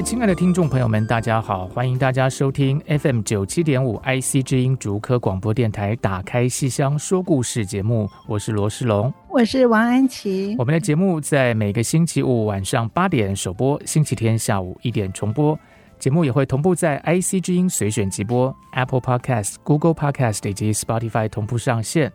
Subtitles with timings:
[0.00, 1.66] 位亲爱的听众朋友们，大家好！
[1.66, 10.56] 欢迎大家收听 FM 九七点五 IC 之音竹科广播电台《打开戏箱说故事》节目，我是罗世龙，我是王安琪。
[10.58, 15.58] 我们的节目在每个星期五晚上八点首播，星期天下午一点重播。
[15.98, 22.10] 节目也会同步在 IC 之音随选即播、Apple Podcast、Google Podcast 以及 Spotify 同步上线。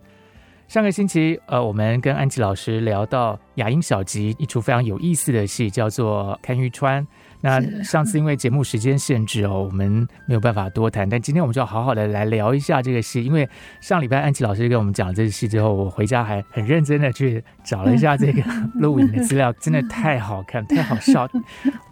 [0.68, 7.04] 上个星期，呃，我们跟安琪老师聊到雅音小集一出非常有意思的戏，叫做《看玉川》。
[7.42, 11.08] 那上次因为节目时间限制哦，我们没有办法多谈。
[11.08, 13.48] 但今天我们就要好好的来聊一下这个戏，因为
[13.82, 18.42] 上礼拜安琪老师跟我们讲这个戏之后，我回家还很认真的去找了一下这个
[18.76, 21.30] 录影的资料，真的太好看，太好笑，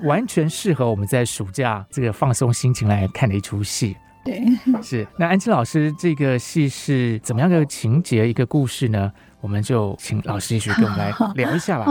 [0.05, 3.95] 完全适合我们在暑假这个放松心情来看的一出戏。
[4.25, 4.41] 对，
[4.81, 5.05] 是。
[5.17, 9.11] 那安琪老师这个戏是怎么样的情节一个故事呢？
[9.41, 11.85] 我们就请老师继续跟我们来聊一下吧。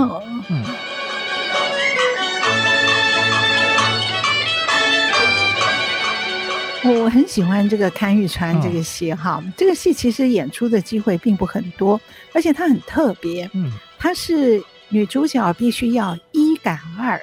[0.48, 0.64] 嗯。
[6.84, 12.00] 我很喜欢这个《看玉川》这个戏哈，哦、这个戏其实演出的机会并不很多，
[12.33, 13.48] 而且它很特别。
[13.55, 17.20] 嗯，它是女主角必须要一赶二。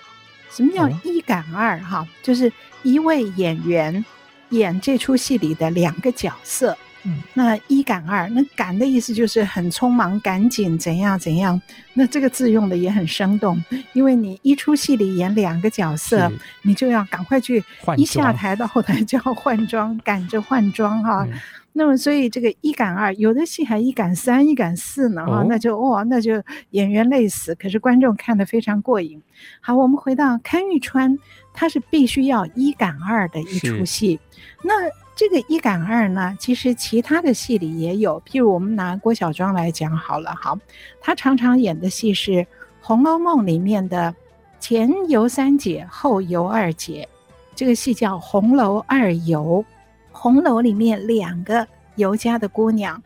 [0.49, 1.77] 什么叫一赶二？
[1.79, 2.51] 哈、哦，就是
[2.83, 4.03] 一位演员
[4.49, 6.77] 演这出戏里的两个角色。
[7.03, 11.59] 嗯，那一赶二，那赶的意思就是很匆忙、赶紧怎样怎样。
[11.93, 16.29] 那这个字用的也很生动，因为你一出戏里演两个角色，
[16.61, 17.63] 你就要赶快去，
[17.95, 21.25] 一下台到后台就要换装， 赶着换装哈。
[21.31, 21.39] 嗯、
[21.71, 29.21] 那么所以这个一赶二，有的戏还一赶三、一赶四呢哈，哦、那就哇，那就演员累死，可是观众看得非常过瘾。
[29.61, 31.13] 好，我们回到《看玉川》，
[31.53, 34.19] 它是必须要一赶二的一出戏，
[34.63, 34.73] 那。
[35.19, 40.57] 这个一赶二呢，其实其他的戏里也有，譬如我们拿郭小庄来讲好了，好，
[41.01, 42.31] 他常常演的戏是
[42.79, 44.15] 《红楼梦》里面的
[44.61, 47.05] 前尤三姐，后尤二姐，
[47.53, 49.61] 这个戏叫《红楼二尤》。
[50.09, 53.03] 红楼里面两个尤家的姑娘，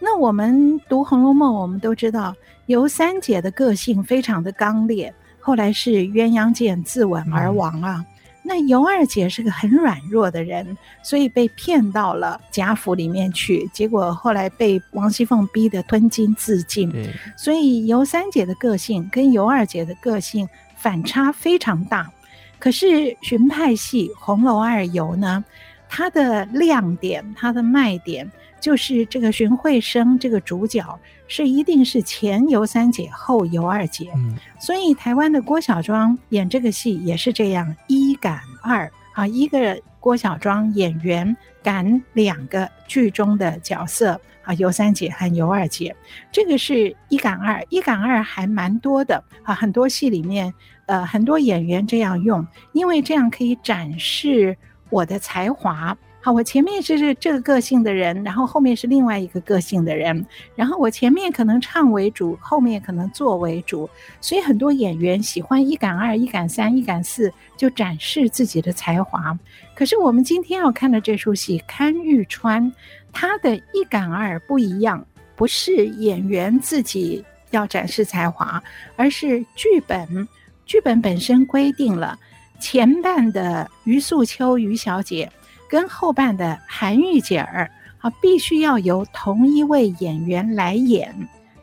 [0.00, 2.34] 那我们读《红楼梦》，我们都知道
[2.68, 7.96] 尤三姐的个性非常的刚烈，后来是鸳鸯剑自刎而亡啊。
[7.98, 8.06] 嗯
[8.42, 16.90] 那尤二姐是个很软弱的人，所以被骗到了贾府里面去，结果后来被王熙凤逼得吞金自尽。
[16.90, 22.10] 对所以尤三姐的个性跟尤二姐的个性反差非常大。
[22.58, 25.44] 可是荀派戏《红楼二尤》呢，
[25.88, 28.30] 它的亮点，它的卖点。
[28.60, 30.84] 就是这个荀慧生这个主角
[31.32, 45.94] 是一定是前尤三姐后尤二姐，嗯，所以台湾的郭小庄演这个戏也是这样一赶二啊，一个郭小庄演员赶两个剧中的角色啊，尤三姐和尤二姐，
[46.32, 50.52] 这个是一赶二，一赶二还蛮多的啊，很多戏里面
[50.86, 54.56] 呃很多演员这样用，因为这样可以展示
[54.88, 55.96] 我的才华。
[56.22, 63.88] 好，我前面是这这个个性的人，然后后面是另外一个个性的人，然后我前面可能唱为主，后面可能做为主，
[64.20, 69.38] 所以很多演员喜欢一赶二、一赶三、一赶四，就展示自己的才华。
[69.74, 72.70] 可是我们今天要看的这出戏《看玉川》，
[73.12, 75.02] 他的一赶二不一样，
[75.34, 78.62] 不是演员自己要展示才华，
[78.94, 80.28] 而是剧本，
[80.66, 82.18] 剧本本身规定了
[82.60, 85.32] 前半的余素秋余小姐。
[85.70, 87.70] 跟后半的韩玉姐儿
[88.00, 91.14] 啊，必须要由同一位演员来演。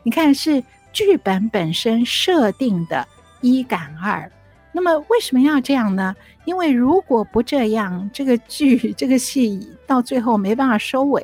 [0.02, 0.64] 你看，是
[0.94, 3.06] 剧本本身设定的
[3.42, 4.32] 一赶二。
[4.72, 6.16] 那么为什么要这样呢？
[6.46, 11.22] 因为如果不这样，这个剧这个戏到最后没办法收尾，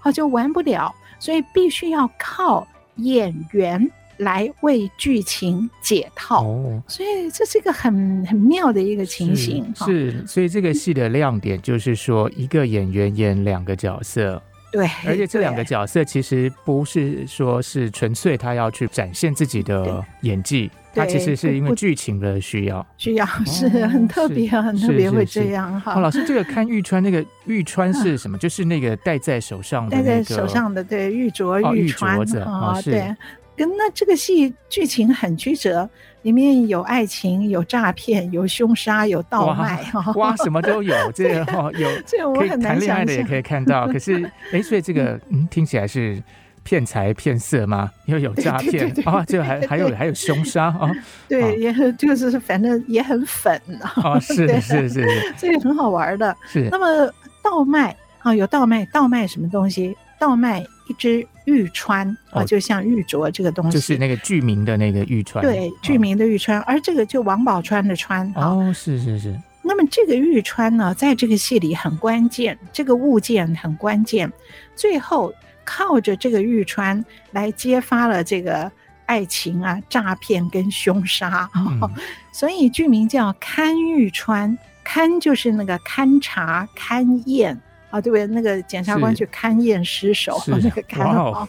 [0.00, 0.92] 好就完不了。
[1.20, 2.66] 所以必须要靠
[2.96, 3.88] 演员。
[4.18, 9.72] 来为剧情解套，哦、所以这是一个很很妙的一个情形。
[9.76, 14.40] 是，是，所以这个戏的亮点就是说，一个演员演两个角色，
[14.72, 25.98] 对，而且这两个角色其实不是说是纯粹他要去展现自己的演技，他其实是因为剧情的需要，需要是很特别，很特别会这样哈。
[26.00, 28.38] 老师，这个看玉川那个玉川是什么？
[28.38, 33.14] 就是那个戴在手上的，戴在手上的，对，玉镯玉川啊，对。
[33.56, 35.88] 跟那这个戏剧情很曲折，
[36.22, 39.84] 里面有爱情，有诈骗，有凶杀，有盗卖，
[40.16, 40.94] 哇，什么都有。
[41.12, 42.60] 这个哈有，这我很。
[42.60, 46.22] 谈恋爱的也可以看到，可是 哎，所以这个嗯，听起来是
[46.62, 47.90] 骗财骗色吗？
[48.06, 50.90] 又有诈骗啊，这个还还有还有凶杀啊，
[51.28, 53.60] 对，也很就是反正也很粉
[54.02, 55.06] 啊，是是是，
[55.36, 56.34] 这个很好玩的。
[56.46, 57.12] 是那么
[57.42, 59.96] 倒卖啊，有倒卖，倒卖什么东西？
[60.18, 69.38] 倒卖一只玉川啊，就像玉镯这个东西，就是那个剧名的那个玉川，对，剧名的玉釧，而这个就王宝钏的钏哦，是是是。
[69.62, 74.30] 那么这个玉川呢，在这个戏里很关键，这个物件很关键，
[74.76, 75.32] 最后
[75.64, 78.70] 靠着这个玉川来揭发了这个
[79.06, 81.48] 爱情啊、诈骗跟凶杀，
[82.30, 87.58] 所以剧名叫《勘玉川》，勘就是那个勘察、勘验。
[87.94, 88.26] 啊，对不对？
[88.26, 91.48] 那个检察官去勘验尸首， 那个勘哦，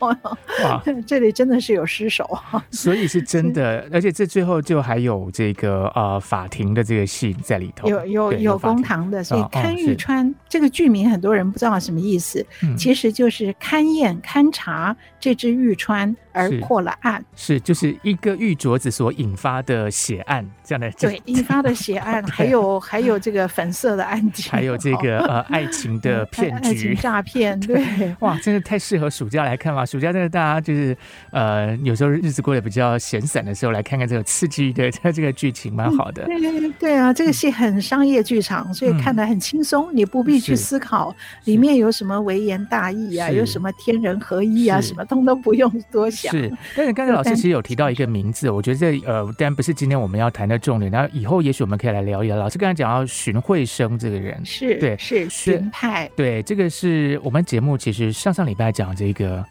[0.00, 2.26] 哇， 这里真的是有尸首，
[2.72, 12.42] 所以是真的，而且这最后就还有这个呃法庭的这个戏在里头，有有有公堂的，所以勘玉川这个剧名很多人不知道什么意思，
[12.78, 25.81] 其实就是勘验勘察这只玉川而破了案，是就是一个玉镯子所引发的血案这样的，对，引发的血案，还有还有这个粉色的案件，还有这个呃爱情。
[25.82, 27.82] 情的骗局、诈骗， 对，
[28.20, 29.84] 哇，真的太适合暑假来看了！
[29.84, 30.96] 暑假真的大家就是
[31.30, 36.24] 呃，有时候日子过得比较闲散的时候，来看看这个刺激的 这个剧情，蛮好的。
[36.24, 41.14] 对对啊，这个戏很商业剧场，所以看得很轻松，你不必去思考
[41.44, 46.32] 里面有什么微言大义啊，有什么天人合一啊，什么通都不用多想。
[46.32, 52.36] 是，但是刚才老师其实有提到一个名字，我觉得这呃，当然不是今天我们要谈的重点，然后以后也许我们可以来聊一聊。
[52.36, 59.44] 老师刚才讲到荀慧生这个人，是对，是荀派，对，这个是我们节目其实上上礼拜讲这个。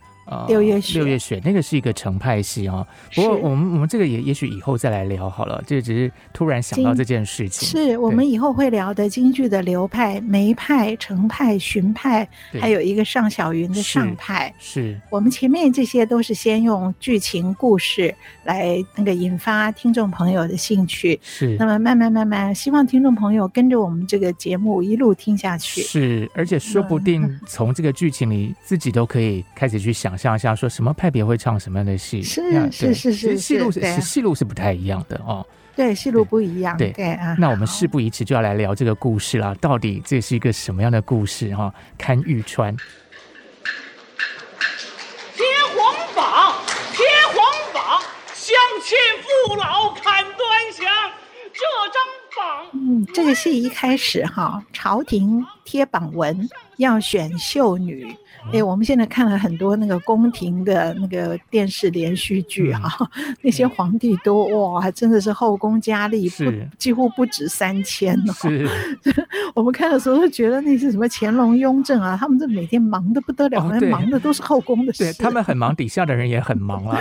[0.47, 2.85] 六月雪，六月雪，那个是一个程派戏哦。
[3.13, 5.61] 不过我们我们这个也也许以后再来聊好了。
[5.67, 7.67] 这个只是突然想到这件事情。
[7.67, 12.27] 是我们以后会聊的京剧的流派，梅派、程派、荀派，
[12.59, 14.53] 还有一个尚小云的尚派。
[14.59, 18.13] 是我们前面这些都是先用剧情故事
[18.43, 21.19] 来那个引发听众朋友的兴趣。
[21.21, 21.57] 是。
[21.59, 25.81] 那么慢慢慢慢，希望听众朋友跟着我们这个节目一路听下去。
[25.81, 30.17] 是，而且说不定从这个剧情里自己都可以开始去想。
[30.21, 35.44] 想想说什么派别会唱什么样的戏，是是是是，戏路是戏路是不太一样的哦。
[35.75, 36.77] 对，戏路不一样。
[36.77, 39.56] 对对啊，那我们事不宜迟，就要来聊这个故事了。
[39.56, 41.56] 到底这是一个什么样的故事？
[41.56, 42.77] 哈，看玉川。
[45.35, 46.53] 贴皇榜，
[46.94, 47.03] 贴
[47.33, 47.44] 皇
[47.74, 48.00] 榜，
[48.35, 50.85] 乡亲父老看端详。
[51.51, 52.10] 这张榜，
[52.73, 58.07] 嗯，这个戏一开始哈，朝廷贴榜文要选秀女。
[58.51, 66.45] 哎，我们现在看了很多那个宫廷的那个电视连续剧哈、啊，嗯、 那些皇帝都哇，还真的是后宫佳丽不
[66.79, 68.33] 几乎不止三千哦。
[68.33, 68.67] 是，
[69.53, 75.03] 我们看的时候都觉得那些什么乾隆、雍正啊，他们这每天忙的不得了，哦、忙的都是后宫的事。
[75.03, 76.97] 对，他们很忙，底下的人也很忙 啊。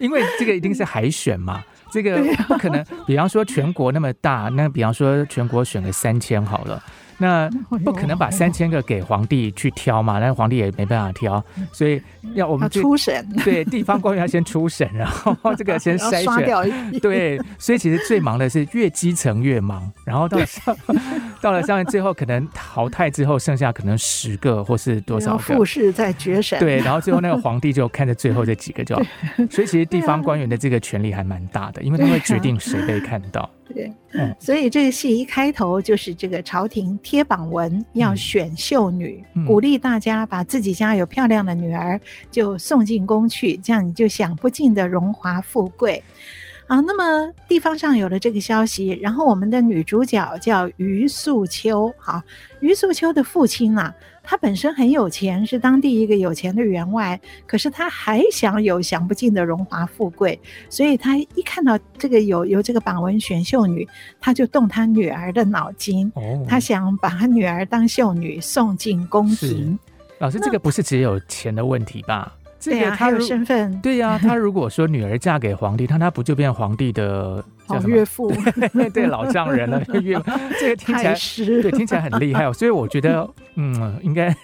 [0.00, 2.84] 因为这个一定是海选嘛，这个不可能。
[3.06, 6.82] 比方说全国那么大，那比方说全国选个三千好了。
[7.18, 7.48] 那
[7.84, 11.42] 不可能把三千个给皇帝去挑嘛，那皇帝也没办法挑，
[11.72, 12.00] 所以
[12.34, 20.76] 要我们初审，对，地方官员要先出审，然后这个 先筛选，对，所以其实最忙的是越基层越忙，然后到上
[21.40, 28.94] 到了上面最后可能淘汰之后剩下可能十个或是多少个，复试再决审，对，然后最后那个皇帝就看着最后这几个就，
[29.50, 33.48] 所以其实地方官员的这个权力还蛮大的，因为他会决定谁被看到。
[33.68, 33.92] 对，
[34.38, 46.02] 所以这个戏一开头就是这个朝廷贴榜文要选秀女，嗯、鼓励大家把自己家有漂亮的女儿就送进宫去，这样你就享不尽的荣华富贵。
[46.68, 52.20] 啊，那么地方上有了这个消息，然后我们的女主角叫于素秋，好，
[52.60, 53.94] 于素秋的父亲啊。
[54.28, 63.88] 他本身很有钱，是当地一个有钱的员外，可是他还想有享不尽的荣华富贵，所以他一看到这个有有这个榜文选秀女，
[64.20, 69.78] 他就动他女儿的脑筋，哦、他想把他女儿当秀女送进宫廷。
[70.18, 72.32] 老师，这个不是只有钱的问题吧？
[72.62, 73.80] 对呀，还有身份。
[73.80, 78.32] 对呀，他如果说女儿嫁给皇帝，他他不就变皇帝的叫岳父
[78.72, 81.14] 对，对老丈人了，岳父 这个听起来
[81.62, 84.34] 对，听起来很厉害，所以我觉得，嗯，应该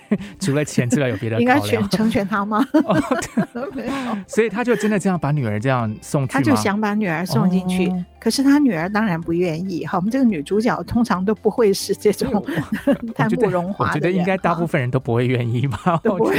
[0.41, 1.41] 除了钱之外，有别的。
[1.41, 2.65] 应该全成全他吗？
[4.27, 9.85] 所以他就真的这样把女儿这样送去，他就想把女儿送进去，哦、可是他女儿当然不愿意。
[9.87, 12.45] 好，我们这个女主角通常都不会是这种
[13.15, 13.91] 贪慕荣华的。
[13.91, 16.01] 我觉得应该大部分人都不会愿意吧？
[16.03, 16.37] 都不会，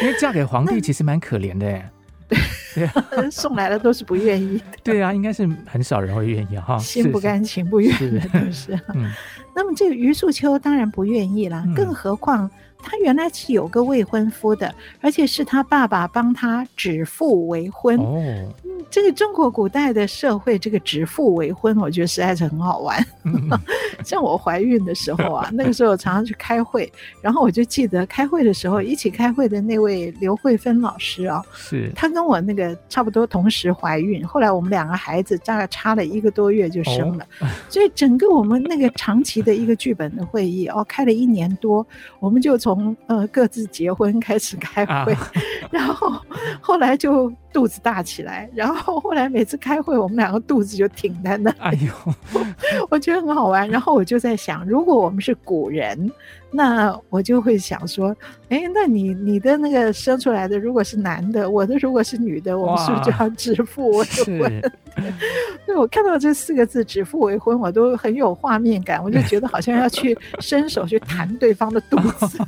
[0.00, 1.88] 因为嫁给皇帝其实蛮可怜的耶。
[2.28, 2.38] 对，
[3.30, 4.64] 送来的都是不愿意的。
[4.82, 8.78] 对啊，应该是很少人会愿意哈，心不甘情不愿的都是。
[8.94, 9.10] 嗯，
[9.54, 12.50] 那么这个余素秋当然不愿意啦，更何况。
[12.82, 17.98] 他原来是有个未婚夫的，而且是他爸爸帮他指腹为婚。
[17.98, 18.20] 哦，
[18.64, 23.04] 嗯，这个中国古代的社会，这个指腹为婚，我觉得实在是很好玩。
[23.24, 23.48] 嗯、
[24.04, 41.86] 像我怀孕的时候啊， 那个时候常常去开会，然后我就记得开会的时候，一起开会的那位刘慧芬老师啊，是她跟我那个差不多同时怀孕，后来我们两个孩子大概差了一个多月就生了，哦、所以整个我们那个长期的一个剧本的会议哦，开了一年多，
[42.18, 45.30] 我们就从从呃各自结婚开始开会，啊、
[45.70, 46.12] 然后
[46.60, 51.50] 后来就肚子大起来，然后后来每次开会我们两个肚子就挺在那。
[51.58, 52.14] 哎呦，
[52.90, 53.68] 我觉得很好玩。
[53.68, 56.10] 然后我就在想，如果我们是古人。
[56.54, 58.14] 那我就会想说，
[58.50, 64.62] 哎，那你你的那个生出来的如果是男的，我的如果是女的，我们是不是就要指腹为婚？
[65.64, 72.38] 对，我看到这四个字“指腹为婚”，我都很有画面感，我就觉得好像要去 伸手去弹对方的肚子，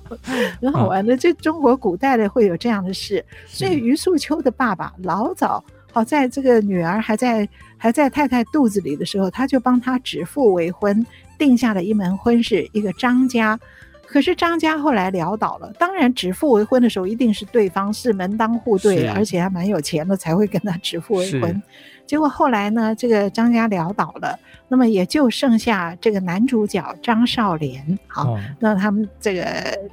[0.60, 1.16] 很好玩的。
[1.16, 11.06] 这中国古代的会有这样的事，所以余素秋的爸爸老早好在这个女儿还在还在太太肚子里的时候，他就帮她指腹为婚。
[11.38, 13.58] 定下了一门婚事，一个张家，
[14.06, 15.72] 可是张家后来潦倒了。
[15.78, 21.62] 当然，指腹为婚的时候，一定是对方是门当户对，而且还蛮有钱的，才会跟他指腹为婚。
[22.06, 24.38] 结果后来呢，这个张家潦倒了，
[24.68, 27.98] 那么也就剩下这个男主角张少莲。
[28.06, 29.46] 好，哦、那他们这个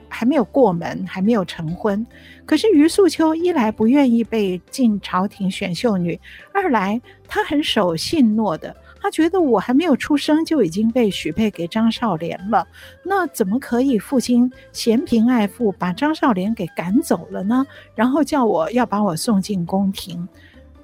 [0.10, 2.05] 还没有过门，还没有成婚。
[2.45, 6.19] 可是于素秋一来不愿意被进朝廷选秀女，
[6.53, 8.75] 二来她很守信诺的。
[9.01, 12.67] 他觉得我还没有出生就已经被许配给张少莲了，
[13.03, 17.65] 那怎么可以父亲嫌贫爱富把张少莲给赶走了呢？
[17.96, 20.27] 然后叫我要把我送进宫廷。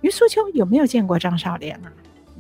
[0.02, 1.94] 余素秋有没有见过张少莲啊？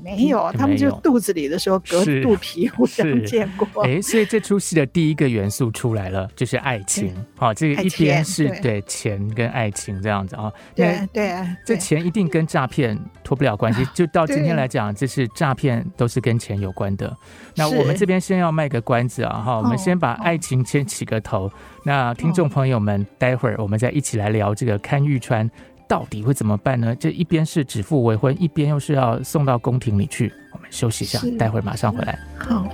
[0.04, 3.84] 没有，他们就肚子里的时候隔肚皮互相见过。
[3.84, 7.13] 哎，所以这出戏的第一个元素出来了，就是爱情。
[7.36, 10.51] 好，这个一边是对钱跟爱情这样子啊。
[10.74, 11.36] 对对，
[11.66, 13.86] 这钱一定跟诈骗脱不了关系。
[13.94, 17.16] 就到今天来讲，这是诈骗都是跟钱有关的。
[17.56, 21.51] 那我们这边先要卖个关子啊，哈，我们先把爱情先起个头。
[21.84, 25.50] 那听众朋友们，待会儿我们再一起来聊这个看玉川。
[25.88, 26.96] 到底会怎么办呢？
[26.96, 30.34] 这一边是指腹为婚，一边又是要送到宫廷里去。
[30.51, 32.20] 我们休息一下，待会儿马上回来。
[32.38, 32.67] 好。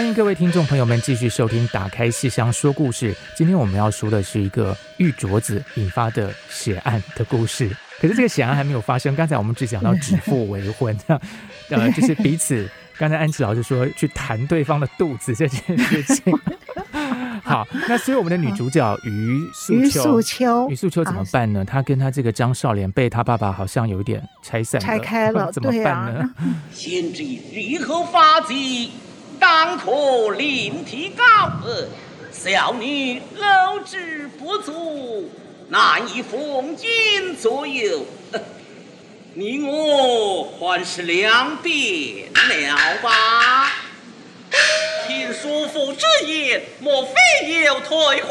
[0.00, 3.12] 欢迎各位听众朋友们继续收听《打开戏箱说故事》。
[3.34, 7.68] 今天我们要说的是一个玉镯子引发的血案的故事。
[8.00, 9.14] 可是这个血案还没有发生。
[9.14, 10.98] 刚才我们只讲到指腹为婚，
[11.68, 12.66] 呃，就是彼此。
[12.96, 16.34] 刚才安琪老师说去弹对方的肚子这件事情。
[17.44, 21.62] 好，那所以我们的女主角于素秋，于素秋，于素秋怎么办呢？
[21.62, 26.30] 她跟她这个张少莲被她爸爸好像有一点拆散，拆开了， 怎么办呢？
[26.72, 28.92] 先知如何发迹？
[29.40, 31.24] 当可另提高，
[32.30, 35.30] 小女胧脂不足，
[35.68, 38.04] 难以奉君左右。
[39.32, 43.72] 你我还是两便了吧。
[45.06, 48.30] 听叔父之言，莫非有退婚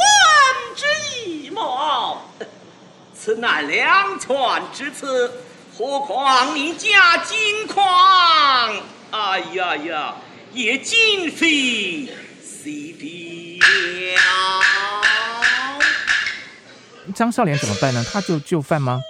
[0.75, 0.85] 之
[1.25, 2.19] 意吗？
[3.15, 4.37] 此乃两全
[4.73, 5.31] 之策，
[5.75, 7.83] 何况你家金矿？
[9.11, 10.15] 哎呀呀！
[10.53, 12.07] 也今非
[12.43, 13.59] 昔比
[14.15, 14.19] 了。
[17.15, 18.05] 张少莲怎么办呢？
[18.11, 19.01] 他就就范吗？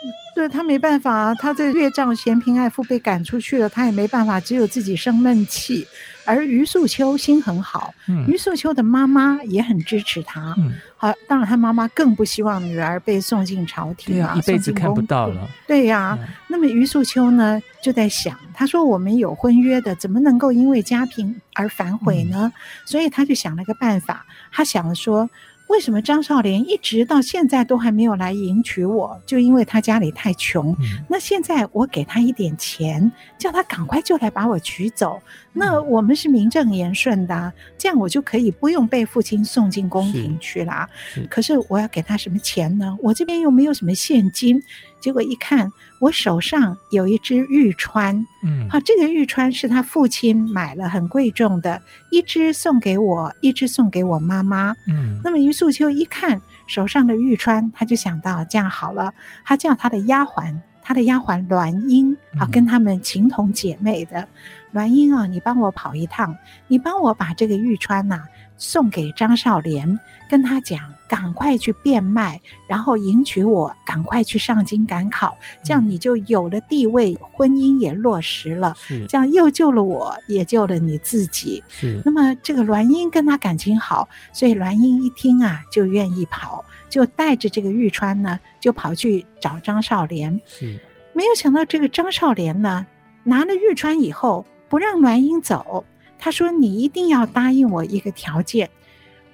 [0.41, 5.87] 是他没办法，他这岳丈嫌贫爱富被赶出去了，他也没办法，只有自己生闷气。
[6.25, 10.53] 而于素秋心很好，嗯、于素秋的妈妈也很支持他。
[10.59, 15.49] 嗯、好，当然他妈妈更不希望女儿被送进朝廷啊，一辈子看不到了。
[15.65, 22.51] 对呀、啊，嗯、那么于素秋呢，就在想，他说我们有婚约的，怎么能够因为家贫而反悔呢？
[22.53, 25.27] 嗯、所以他就想了个办法，他想了说。
[25.69, 29.21] 为什么张少莲一直到现在都还没有来迎娶我？
[29.23, 30.75] 就因为他家里太穷。
[30.79, 35.21] 嗯、那现在我给他一点钱，叫他赶快就来把我娶走。
[35.53, 40.89] 那我们是名正言顺的、啊，这样我就可以不用被父亲送进宫廷去了。
[41.29, 42.97] 可是我要给他什么钱呢？
[43.01, 44.61] 我这边又没有什么现金。
[44.99, 55.19] 结果一看，我手上有一只玉釧，嗯，好，这个玉釧是他父亲买了很贵重的，一只送给我，一只送给我妈妈，嗯。
[55.23, 59.13] 那么于素秋一看手上的玉釧，他就想到这样好了，
[59.45, 64.27] 他叫他的丫鬟，他的丫鬟栾英啊，跟他们情同姐妹的，
[64.73, 66.35] 栾英啊，你帮我跑一趟，
[66.67, 68.23] 你帮我把这个玉釧呐。
[68.59, 69.99] 送给张少莲，
[70.29, 81.63] 跟他讲，赶快去变卖，然后迎娶我，赶快去上京赶考，这样你就有了地位，婚姻也落实了，是这样又救了我，也救了你自己。
[81.67, 90.39] 是，那么这个栾英跟他感情好，所以栾英一听啊，就愿意跑，就带着这个玉川呢，就跑去找张少莲。
[90.45, 90.77] 是，
[91.13, 92.85] 没有想到这个张少莲呢，
[93.23, 95.85] 拿了玉川以后，不让栾英走。
[96.19, 98.69] 他说：“你一定要答应我一个条件，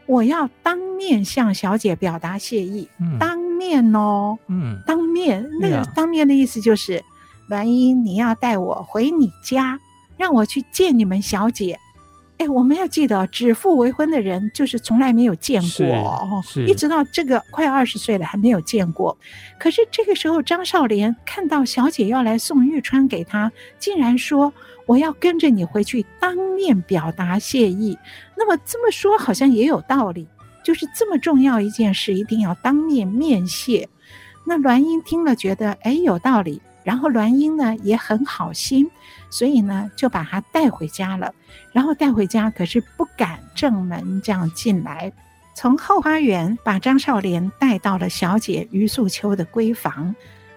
[0.06, 2.88] 我要当面向小姐表达谢意。
[3.02, 5.50] 嗯、当面哦，嗯，当面。
[5.60, 7.04] 那个当面的意思就是，
[7.50, 9.80] 栾英，你要带我回你家，
[10.16, 11.80] 让我去见你们小姐。
[12.38, 19.18] 哎，我们要记得，指腹为婚的人就是从来没有见过哦，一直到这个快二十岁了还没有见过。
[19.58, 24.54] 可是这个时候，张少莲看到小姐要来送玉川给他，竟然说。”
[24.86, 27.98] 我要跟着你回去，当面表达谢意。
[28.38, 30.28] 那么这么说好像也有道理，
[30.64, 33.88] 就是这么重要一件事，一定要当面面谢。
[34.46, 38.90] 那栾英听了，觉得哎有道理，然后栾英呢也很好心，
[39.30, 41.34] 所以呢就把他带回家了。
[41.72, 45.12] 然后带回家，可是不敢正门这样进来，
[45.56, 50.16] 从后花园把张少莲带到了小姐于素秋的闺房。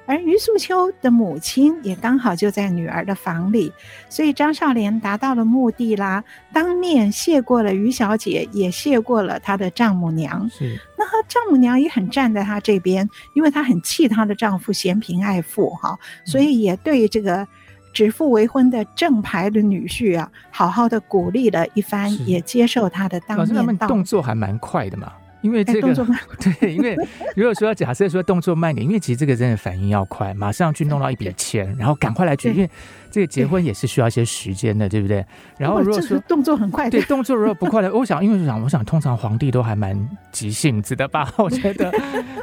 [0.08, 3.70] 而于素秋的母亲也刚好就在女儿的房里，
[4.08, 10.48] 所以张少莲达到了目的啦，当面谢过了于小姐，也谢过了她的丈母娘。
[10.48, 17.46] 是，那她丈母娘也很站在她这边，因为她很气她的丈夫嫌贫爱富哈，所以也对这个
[17.92, 25.12] 指腹为婚的正牌的女婿啊，好好的鼓励了一番，也接受他的当面动作还蛮快的嘛。
[25.40, 25.94] 因为这个
[26.60, 26.96] 对，因为
[27.36, 32.70] 如果说假设说动作慢点，因为其实这个真的反应要快，马上去弄到一笔钱，然后赶快来去，因为
[33.10, 35.24] 这个结婚也是需要一些时间的，对不对？
[35.56, 39.96] 然后如果说动作很快，对动作如果不快的， 我想因为我想我想通常皇帝都还蛮
[40.32, 41.32] 急性子的吧？
[41.38, 41.92] 我觉得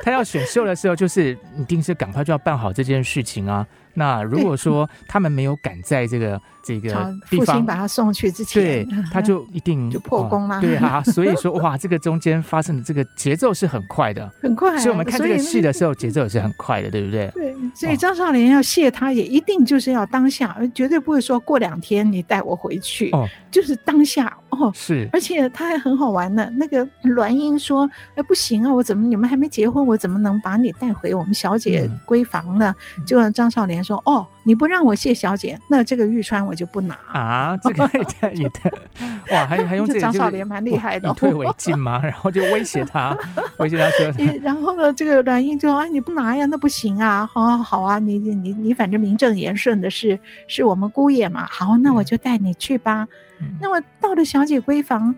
[0.04, 3.66] 他要选秀的时候，就是一定是赶快就要办好这件事情啊。
[3.94, 10.60] 那如果说他们没有赶在这个这个地方，父亲把他送去之前，对， 他就一定就破功了。
[10.60, 14.78] 对啊， 所以说哇，这个中间发生的这个节奏是很快的，很快。
[14.80, 17.32] 所以我们看这个戏的时候，节奏也是很快的，对不对？
[17.36, 24.72] 对，所以张少莲要谢他，也一定就是要当下，绝对不会说过两天你带我回去，哦，就是当下哦。
[24.74, 26.50] 是，而且他还很好玩呢。
[26.58, 32.74] 那个栾英说：“哎，不行啊，我怎么你们还没结婚，我怎么能把你带回我们小姐闺房呢？”
[33.06, 33.76] 就让张少莲。
[33.86, 37.58] 说哦，你不让我谢小姐，那这个玉川我就不拿啊！
[37.58, 37.90] 这个
[38.32, 38.72] 也也的
[39.32, 42.00] 哇，还还用这个张少莲蛮厉害的，以退为进嘛？
[42.04, 43.18] 然后就威胁他，
[43.58, 44.12] 威胁他说，
[44.44, 47.26] 然后呢，这个阮英就说啊，你不拿呀，那不行啊！
[47.26, 53.08] 好啊，好啊，你你你反正名正言顺的是是我们姑爷嘛，好，那我就带你去吧。
[53.42, 55.16] 嗯、那么到了小姐闺房。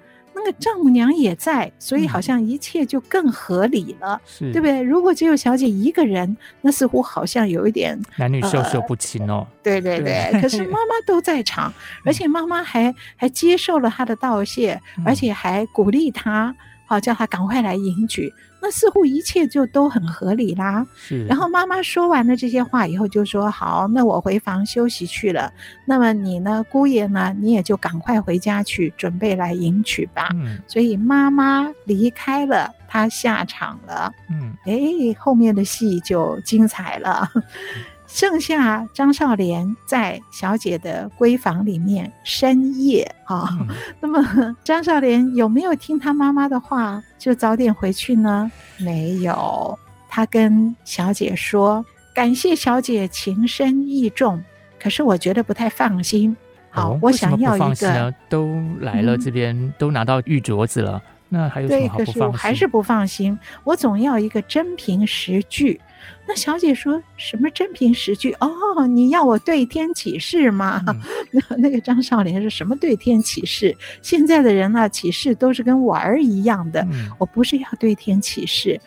[0.47, 4.81] 那个丈母娘也在，所以好像一切就更合理了，嗯、对不对？
[4.81, 9.45] 如果只有小姐一个人，那似乎好像有一点男女授受不亲哦。
[9.61, 10.41] 对对对，对。
[10.41, 11.73] 可是妈妈都在场，
[12.05, 16.55] 而且妈妈还还接受了他的道谢，嗯、而且还鼓励她，
[16.87, 18.33] 好叫他赶快来迎娶。
[18.59, 20.83] 那似乎一切就都很合理啦。
[20.95, 21.23] 是。
[21.27, 25.53] 然后妈妈说完了这些话以后，就说：“好，那我回房休息去了。
[25.85, 30.57] 那么你呢，姑爷呢，你也就赶快回家去，准备来迎娶吧。”嗯。
[30.65, 34.11] 所以妈妈离开了，他下场了。
[34.31, 34.51] 嗯。
[34.65, 37.29] 哎，后面的戏就精彩了。
[38.17, 43.67] 剩下张少莲在小姐的闺房里面深夜啊，嗯、
[43.99, 48.51] 那么张少莲有没有听他妈妈的话就早点回去呢？
[48.79, 49.77] 没有，
[50.09, 54.43] 他跟小姐说感谢小姐情深意重，
[54.81, 56.35] 可是我觉得不太放心。
[56.71, 60.99] 好，哦、我想要一个，都来了这边，嗯、都拿到玉镯子了，
[61.29, 62.13] 那还有什么好不放心？
[62.13, 65.79] 对，可是我还是不放心，我总要一个真凭实据。
[66.27, 68.33] 那小姐说什么真凭实据？
[68.33, 70.83] 哦，你要我对天起誓吗？
[70.87, 70.99] 嗯、
[71.31, 73.75] 那那个张少林是什么对天起誓？
[74.01, 76.81] 现在的人啊，起誓都是跟玩儿一样的。
[76.91, 78.79] 嗯、我不是要对天起誓。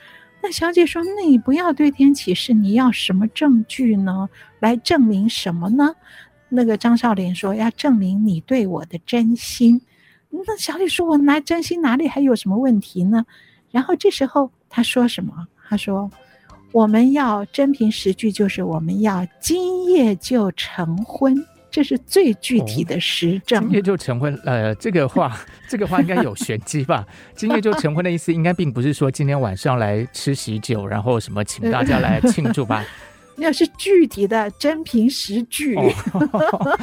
[0.43, 4.29] 那小姐说，那你不要对天起誓，你要什么证据呢？
[4.59, 5.95] 来证明什么呢？
[6.51, 9.81] 那个张少林说，要证明你对我的真心。
[10.29, 13.25] 那小姐说，我拿真心哪里还有什么问题呢？
[13.71, 15.47] 然后这时候他说什么？
[15.69, 16.11] 他说。
[16.73, 21.35] 我们要真凭实据，就是我们要今夜就成婚，
[21.69, 23.61] 这是最具体的实证。
[23.65, 25.37] 哦、今夜就成婚，呃，这个话，
[25.69, 27.05] 这个话应该有玄机吧？
[27.35, 32.85] 今夜就成婚的意思，应该并不是说今天晚上来吃喜酒，然后什么请大家来庆祝吧？
[33.35, 35.75] 那是具体的真凭实据。
[35.75, 36.77] 哦，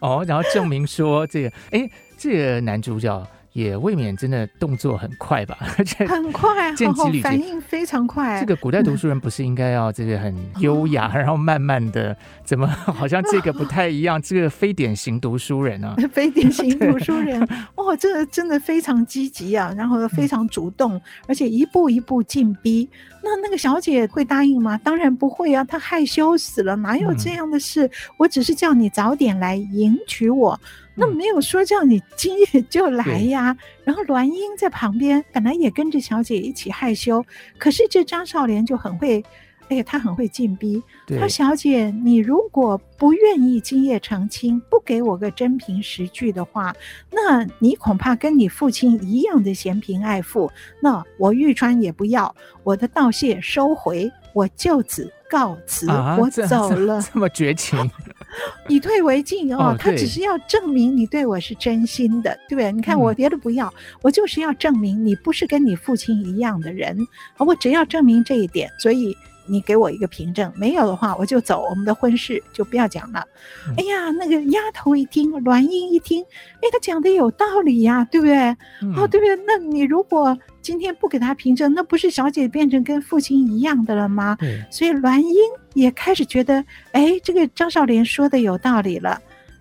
[0.00, 3.26] 哦，然后证明说这个，哎，这个男主角。
[3.54, 8.40] 也未免真的动作很快吧， 而且很快，见机履反应非常快。
[8.40, 14.20] 这个古代读书人不是应该要这个很优雅，然后慢慢的，怎么好像这个不太一样？
[14.22, 17.40] 这个非典型读书人啊， 非典型读书人，
[17.76, 22.90] 哇，这个真的非常积极啊，然后非常主动，而且一步一步进逼。
[23.22, 24.76] 那那个小姐会答应吗？
[24.78, 27.88] 当然不会啊，她害羞死了，哪有这样的事？
[28.18, 30.58] 我只是叫你早点来迎娶我。
[30.94, 37.24] 那没有说叫你今夜 就来呀，对然后栾英在旁边本来也跟着小姐一起害羞，
[37.58, 39.24] 可是这张少莲就很会，
[39.68, 40.82] 哎呀，他很会进逼。
[41.08, 46.74] 他说小姐，你如果不愿意今夜成亲，不给我个真凭实据的话，
[47.10, 50.50] 那你恐怕跟你父亲一样的嫌贫爱富。
[50.80, 57.02] 那我玉川也不要，我的道谢收回，我就此告辞，啊、我走了。
[57.02, 57.90] 这，这么绝情。
[58.68, 62.70] 以退为进哦，他只是要证明你对我是真心的，对不对？
[62.70, 66.96] 你看我别的不要，我就是要证明你不是跟你父亲一样的人，
[67.38, 73.24] 我只要证明这一点，所以你给我一个凭证，没有的话我就走，我们的婚事就不要讲了。
[73.76, 78.36] 哎呀，那个丫头一听，栾英一听，哎，他讲的有道理呀，对不对？
[78.96, 79.36] 哦，对不对？
[79.46, 80.36] 那你如果。
[80.64, 84.34] 今天不给他凭证，那不是小姐变成跟父亲一样的了吗？
[84.40, 85.36] 对所以栾英
[85.74, 89.20] 也开始觉得，哎，这个张少莲说的有道理了。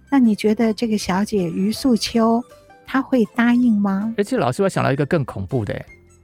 [0.09, 2.41] 那你觉得这个小姐于素秋
[2.85, 4.13] 她会答应吗？
[4.17, 5.77] 而且老师，我想到一个更恐怖的，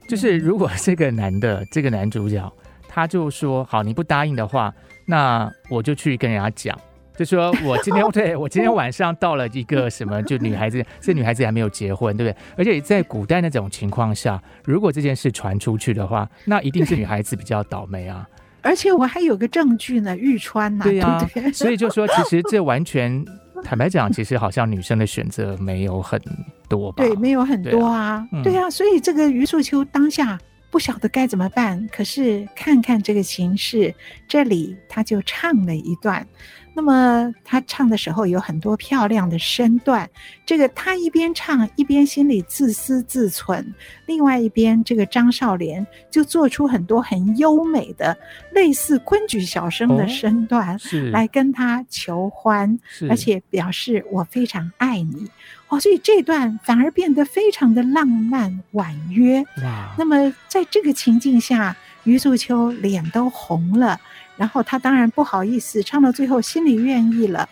[0.08, 2.50] 就是如果这个男的，这个男主角，
[2.92, 4.74] 他就说好，你不答应的话，
[5.06, 6.76] 那我就去跟人家讲。
[7.16, 12.36] 就说我今天 对我今天晚上到了一个什么，就女孩子，这女孩子还没有结婚，对不对？
[12.56, 18.28] 而且在古代那种情况下，如果这件事传出去的话，那一定是女孩子比较倒霉啊。
[18.62, 21.28] 而且我还有个证据呢，玉川呐、啊，对呀、啊。
[21.32, 23.24] 对对，所以就说，其实这完全
[23.62, 26.20] 坦白讲，其实好像女生的选择没有很
[26.68, 27.04] 多吧？
[27.04, 28.26] 对，没有很多啊。
[28.30, 30.38] 对啊，对啊，所以这个余素秋当下
[30.70, 31.88] 不晓得该怎么办。
[31.92, 33.94] 可是看看这个形式，
[34.28, 36.26] 这里他就唱了一段。
[36.72, 40.08] 那么他唱的时候有很多漂亮的身段，
[40.46, 43.74] 这个他一边唱一边心里自私自存，
[44.06, 48.16] 另外一边这个张少莲就做出很多很优美的
[48.52, 50.78] 类似昆曲小生的身段，
[51.12, 52.78] 来跟他求欢，
[53.08, 55.28] 而且表示我非常爱你
[55.68, 59.44] 哦，所以这段反而变得非常的浪漫婉约。
[59.62, 59.94] 哇！
[59.98, 64.00] 那么在这个情境下，余素秋脸都红了。
[64.40, 67.46] 然后他当然不好意思，唱到最后心里愿意了，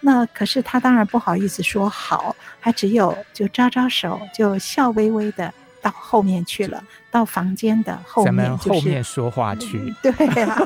[0.00, 9.94] 那可是他当然不好意思说好，他只有就招招手，就笑微微的到后面去了，到房间的后面，就是后面说话去。
[10.02, 10.10] 对
[10.42, 10.58] 啊，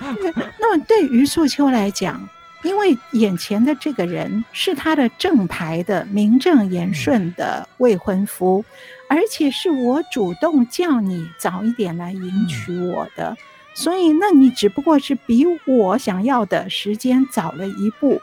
[0.58, 2.26] 那么对于素秋来讲，
[2.62, 8.64] 因为眼前的这个人是他的正牌的名正言顺的未婚夫，
[9.10, 13.36] 嗯、而且是我主动叫你早一点来迎娶我的。
[13.38, 18.20] 嗯所以，那你只不过是比我想要的时间早了一步，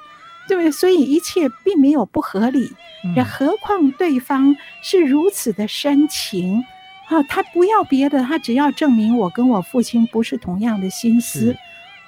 [0.47, 0.71] 对不对？
[0.71, 2.71] 所以一切并没有不合理。
[3.15, 6.63] 也、嗯、何况对方是如此的深情
[7.07, 11.55] 啊，他不要别的，他只要证明我跟我父亲不是同样的心思。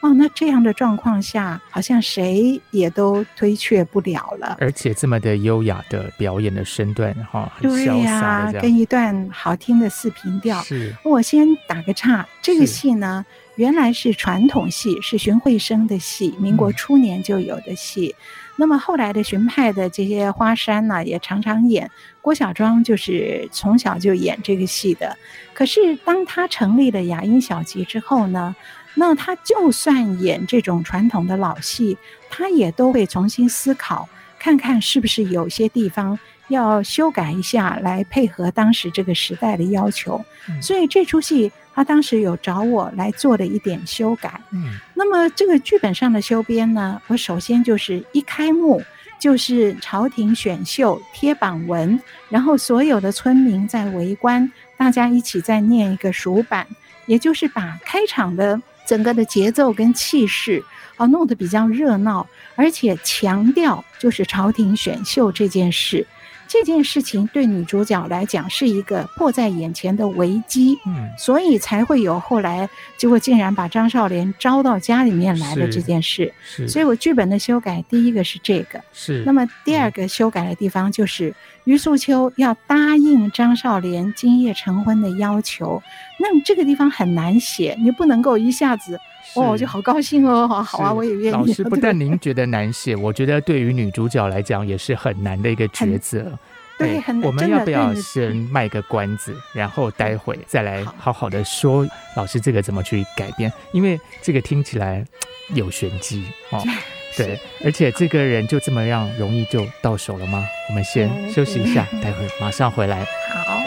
[0.01, 4.55] 哦，那这样的状况下，好像谁也都推却不了了。
[4.59, 10.61] 而且这么的优雅的表演的身段，哈，很潇洒对呀、啊，跟一段好听的四平调。
[10.61, 18.15] 是，我先打个岔，这个戏呢，原来是传统戏，是荀慧生的戏，民国初年就有的戏。
[18.17, 18.23] 嗯、
[18.55, 21.91] 那么后来的荀派的这些花山呢，也常常演。
[22.21, 25.17] 郭小庄就是从小就演这个戏的。
[25.53, 28.55] 可是当他成立了雅音小集之后呢，
[28.95, 31.97] 那他就算演这种传统的老戏，
[32.29, 36.17] 他也都会重新思考，看看是不是有些地方
[36.49, 40.23] 要修改一下，来配合当时这个时代的要求。
[40.47, 44.41] 嗯、所以这出戏他当时有找我来做了一点修改。
[44.51, 48.81] 嗯，那么这个剧本上的修编呢，我首先就是一开幕。
[49.19, 51.99] 就是朝廷选秀贴榜文，
[52.29, 56.65] 然后所有的村民在围观，大家一起在念一个熟版，
[57.05, 60.63] 也就是把开场的整个的节奏跟气势
[60.97, 66.07] 啊弄得比较热闹，而且强调就是朝廷选秀这件事。
[66.49, 76.33] 这件事情对女主角来讲是一个迫在眼前的危机，嗯，所以才会有后来结果竟然把张少莲招到家里面来的这件事。
[76.67, 79.23] 所以我剧本的修改，第一个是这个，是。
[79.27, 81.31] 那么第二个修改的地方就是
[81.65, 85.81] 于素秋要答应张少莲今夜成婚的要求，
[86.19, 88.99] 那么这个地方很难写，你不能够一下子。
[89.35, 90.47] 哦，我就好高兴哦！
[90.47, 91.31] 好，好啊，我也愿意。
[91.31, 96.37] 老师， 不但您觉得难写，我觉得对于女主角来讲也是很难的一个抉择。
[96.77, 97.27] 对，很难。
[97.27, 103.51] 我们要不要先卖个关子，然后待会再来好好的说老师这个怎么去改编？
[103.71, 105.05] 因为这个听起来
[105.53, 106.63] 有玄机哦。
[107.17, 110.45] 对，而且这个人就这么样容易就到手了吗？
[110.69, 113.03] 我们先休息一下， 待会马上回来。
[113.03, 113.59] 好。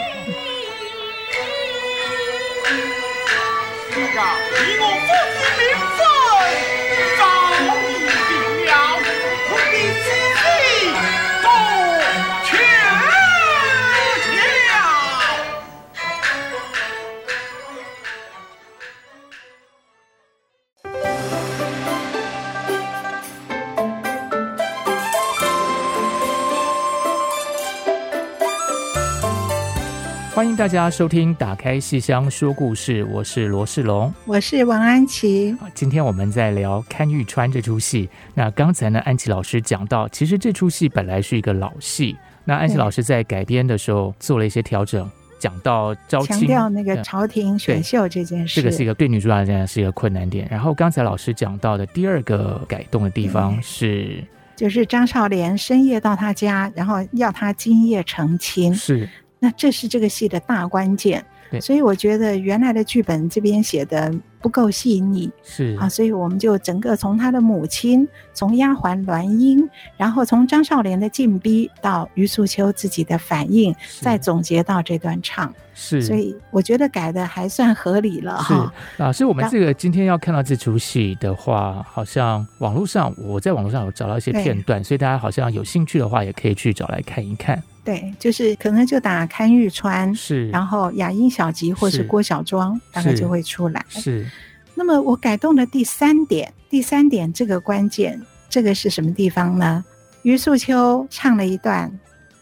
[30.33, 35.55] 欢迎大家收听《打开戏箱说故事》，我是罗世龙，我是王安琪。
[35.75, 38.09] 今天我们在聊《看玉川》这出戏。
[38.33, 42.17] 那刚才呢，安琪老师讲到，其实这出戏本来是一个老戏。
[42.45, 50.47] 那安琪老师在改编的时候做了一些调整，讲到招亲，强调那个朝廷选秀这件事，这个是一个对女主角来讲是一个困难点。
[50.49, 54.23] 然后刚才老师讲到的第二个改动的地方是，
[54.55, 58.73] 就是张少莲深夜到他家，然后要他今夜成亲。
[58.73, 59.07] 是。
[59.43, 61.21] 那这是这个戏的大关键，
[61.59, 78.73] 所以我觉得原来的剧本这边写的不够细腻，是啊，所以我们就整个从他的母亲，从丫鬟栾英，然后从张少莲的进逼到余素秋自己的反应，再总结到这段唱，是，所以我觉得改的还算合理了哈。
[78.95, 87.61] 老师，我们这个今天要看到这出戏的话，好像网络上我在网络上有找到一些片段，所以大家好像有兴趣的话，也可以去找来看一看。
[87.83, 93.85] 对，就是可能就打看玉川，是，然后雅音小吉或是郭小庄，大概就会出来。
[93.89, 94.25] 是，
[94.73, 98.17] 那么我改动的第三点，第三点这个关键，
[98.47, 99.83] 这个是什么地方呢？
[100.21, 101.91] 余素秋唱了一段，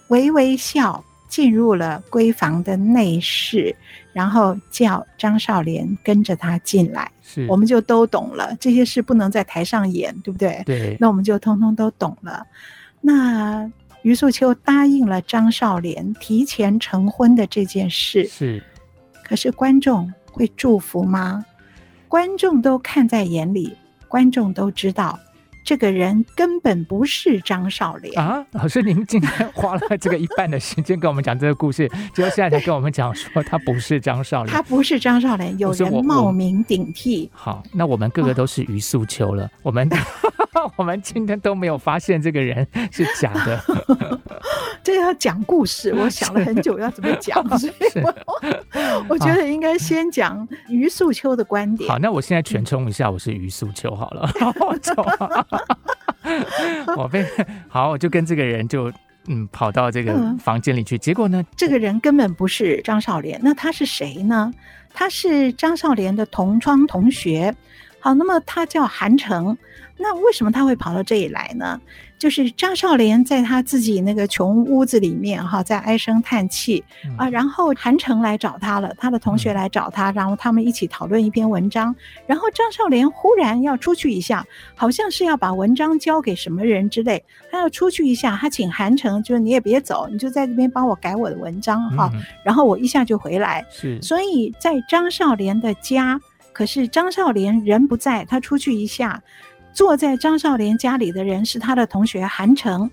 [0.10, 3.76] 微微笑，进入了闺房的内室，
[4.14, 8.56] 然后叫张少莲跟着他进来，是，我们就都懂了。
[8.60, 10.62] 这些事不能在台上演，对不对？
[10.68, 12.46] 对，那我们就通通都懂了。
[13.02, 13.68] 那。
[14.04, 18.64] 余素秋答应了张少莲提前成婚的这件事，是。
[19.24, 21.46] 可是观众会祝福吗？
[22.08, 25.18] 观众都看在眼里，观众都知道。
[25.63, 28.45] 这个人根本不是张少莲啊！
[28.52, 37.30] 老师，您今天花了这个一半的时间跟我们讲这个故事，结果现在才跟我们讲说他不是张少莲，他不是张少莲，有人冒名顶替。
[37.34, 39.89] 好，那我们个个都是余素秋了，啊、 我们
[40.78, 43.62] 我们今天都没有发现这个人是假的。
[44.84, 51.88] 这要讲故事，我想了很久要怎么讲，所以我我觉得应该先讲余素秋的观点。
[51.88, 54.28] 好，那我现在全充一下，我是余素秋好了。
[56.98, 57.26] 我被
[57.68, 58.92] 好，我就跟这个人就
[59.28, 64.52] 嗯跑到这个房间里去，结果呢，这个人根本不是张少莲，那他是谁呢？
[64.94, 67.54] 他是张少莲的同窗同学。
[68.02, 69.58] 好，那么他叫韩城，
[69.98, 71.80] 那为什么他会跑到这里来呢？
[72.18, 76.84] 就是张少莲在他自己那个穷屋子里面哈，在唉声叹气
[77.18, 81.96] 啊，然后韩城来找他了，他的同学来找他，然后他们一起讨论一篇文章，
[82.28, 92.12] 然后张少莲忽然要出去一下，好像是要把文章交给什么人之类，他要出去一下，他请韩城，就是你也别走，你就在这边帮我改我的文章哈，
[92.46, 93.66] 然后我一下就回来。
[93.72, 96.22] 是，所以在张少莲的家，
[96.62, 99.19] 可是张少莲人不在，他出去一下。
[99.74, 102.91] 坐在张少莲家里的人是他的同学韩城，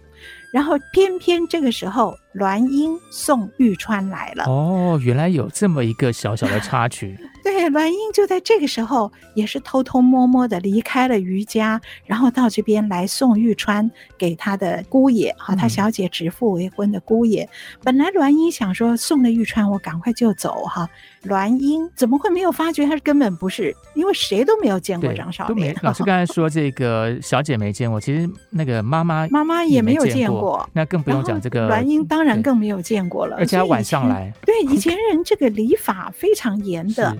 [0.51, 4.45] 然后偏偏这个时候栾英送玉川来了。
[4.45, 7.19] 哦，原来有这么一个小小的插曲。
[7.43, 17.43] 对 对，栾英就在这个时候也是偷偷摸摸的离开了余家，然后到这边来送玉川给他的姑爷，哈，他小姐指腹为婚的姑爷。
[17.45, 20.89] 嗯、本来栾英想说送了玉川，我赶快就走，哈。
[21.23, 22.87] 栾英怎么会没有发觉？
[22.87, 25.75] 他根本不是，因为谁都没有见过张少莲。
[25.83, 33.37] 老师刚才说这个小姐没见过，其实那个妈妈妈妈也没有见过，那更不用讲这个栾英当然更没有见过了。
[33.37, 37.17] 而且他晚上来，对以前人这个礼法非常严的。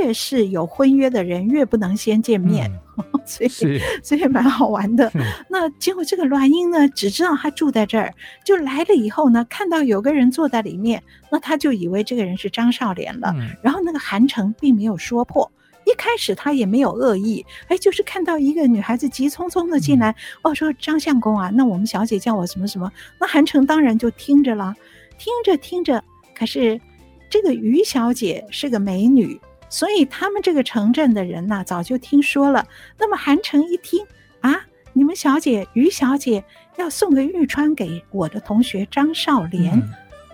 [0.00, 5.12] 越是有婚约的人，越不能先见面，嗯、 所以所以蛮好玩的。
[5.48, 8.12] 那结果这个栾英呢，只知道他住在这儿，
[8.44, 13.32] 就来了以后呢，看到有个人坐在里面，那他就以为这个人是张少莲了。
[13.36, 15.48] 嗯、然后那个韩城并没有说破，
[15.86, 24.74] 一开始他也没有恶意，哎，就是看到一个女孩子急匆匆的进来，嗯、哦，说张相公啊，那我们小姐叫我什么什么，那韩城当然就听着了，
[25.18, 26.02] 听着听着，
[26.34, 26.80] 可是
[27.28, 29.40] 这个于小姐是个美女。
[29.70, 32.64] 所以他们这个城镇的人呐，早就听说了。
[32.96, 34.06] 那么韩城一听
[34.40, 36.44] 啊，你们小姐于小姐
[36.76, 39.72] 要送个玉川给我的同学张少莲，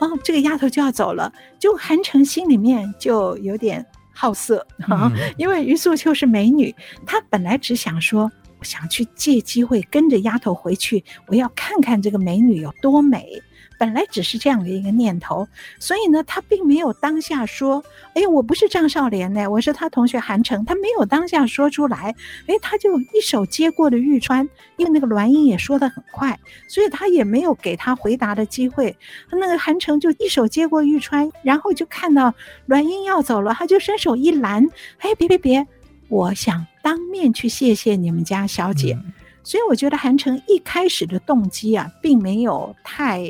[0.01, 1.33] 嗯、哦，这个丫头就要走了。
[1.59, 3.87] 就韩城心里面就有点
[4.21, 6.75] 好色啊，嗯、因为于素秋是美女，
[7.07, 13.43] 她本来只想说，我想去借机会跟着丫头回去，我要看看这个美女有多美。
[13.81, 22.15] 本来只是这样的一个念头，所以呢，他并没有当下说：“哎，我不是张少莲呢，我是他同学韩城。”他没有当下说出来，
[22.47, 26.39] 哎，他就一手接过了玉川，因为那个栾英也说得很快，
[26.69, 28.95] 所以他也没有给他回答的机会。
[29.33, 32.35] 那个韩城就一手接过玉川，然后就看到
[32.67, 34.69] 栾英要走了，他就伸手一拦
[35.01, 35.67] ：“哎，别别别，
[36.09, 38.93] 我想当面去谢谢你们家小姐。
[38.93, 43.25] 嗯”所以我觉得韩城一开始的动机啊，并没有太。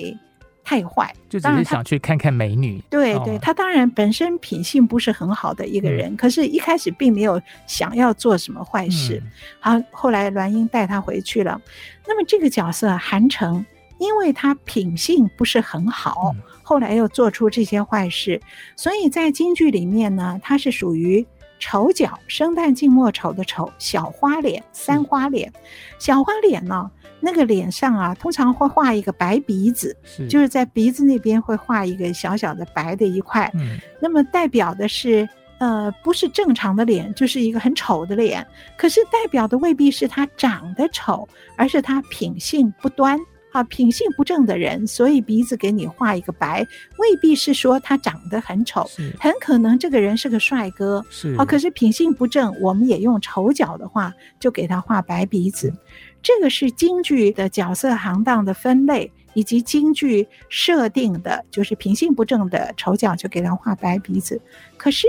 [0.62, 2.82] 太坏，就只是想去看看美女。
[2.88, 9.22] 对对，他当然本身品性不是很好的一个人，嗯、可是一开始并没有想要做什么坏事。
[9.62, 11.60] 嗯、好，后来栾英带他回去了。
[12.06, 13.64] 那么这个角色韩城，
[13.98, 18.40] 因为他品性不是很好，嗯、后来又做出这些坏事，
[18.76, 21.26] 所以在京剧里面呢，他是属于
[21.60, 25.60] 丑角，生旦净末丑的丑，小花脸，三花脸，嗯、
[26.00, 26.90] 小花脸呢。
[27.22, 30.26] 那个脸上啊，通常会画一个白鼻子，是。
[30.26, 38.46] 就是在鼻子那边会画一个小小的白的一块，嗯，那么代表的是，呃，不是正常的脸，就是一个很丑的脸。
[38.74, 43.20] 可是代表的未必是他长得丑，而是他品性不端
[43.52, 46.66] 啊，品性不正的人，所以鼻子给你画一个白，
[46.98, 55.68] 未必是说他长得很丑，很可能这个人是个帅哥，是啊，可是品性不正，我们也用丑角的话，就给他画白鼻子。
[55.68, 55.78] 嗯
[56.22, 64.38] 这个是京剧的角色行当的分类，以及京剧设定的，就是品性不正的丑角就给他画白鼻子。
[64.76, 65.06] 可是，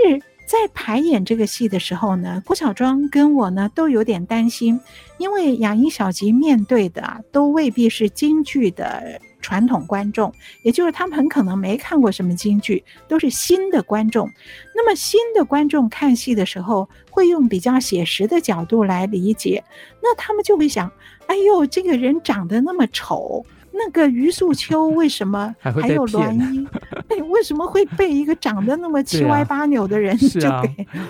[0.52, 4.78] 在排演这个戏的时候呢，郭小庄跟我呢都有点担心，
[5.16, 9.18] 因为雅音小集面对的都未必是京剧的。
[9.40, 14.30] 传统观众，也就是他们很可能没看过什么京剧，都是新的观众。
[14.72, 19.64] 那么新的观众看戏的时候，会用比较写实的角度来理解，
[20.00, 20.88] 那他们就会想：
[21.26, 23.44] 哎呦，这个人长得那么丑。
[23.72, 26.66] 那个于素秋为什么还有栾英？
[27.08, 30.46] 哎，为什么会被一个长得那么七歪八扭的人就给？
[30.46, 30.62] 啊啊、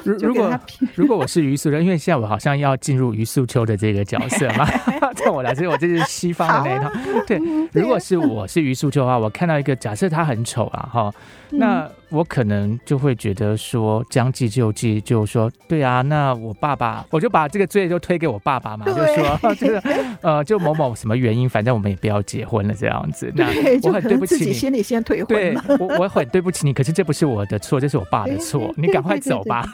[0.05, 0.61] 如如果
[0.95, 4.67] 如果我是于素秋，因为现在我好像要进入于素秋的这个角色嘛，
[5.15, 6.87] 在我来说，我这是西方的那一套。
[6.87, 6.93] 啊、
[7.27, 7.39] 对，
[7.73, 11.15] 如果是我是于素秋的话，我看到一个假设他很丑啊，哈，
[11.51, 11.89] 那。
[12.13, 19.83] 我可能就会觉得说将计就计，就说对啊，那我爸爸，我就把这个罪就推给我爸爸嘛，就说这个
[20.21, 23.33] 呃，就某某什么原因，反正我们也不要结婚了这样子。
[23.35, 23.47] 那
[23.83, 25.27] 我很对不起你，自己心里先退婚。
[25.27, 29.67] 对，我我很对不起你，可是这不是我的错，这是我爸的错，你赶快走吧。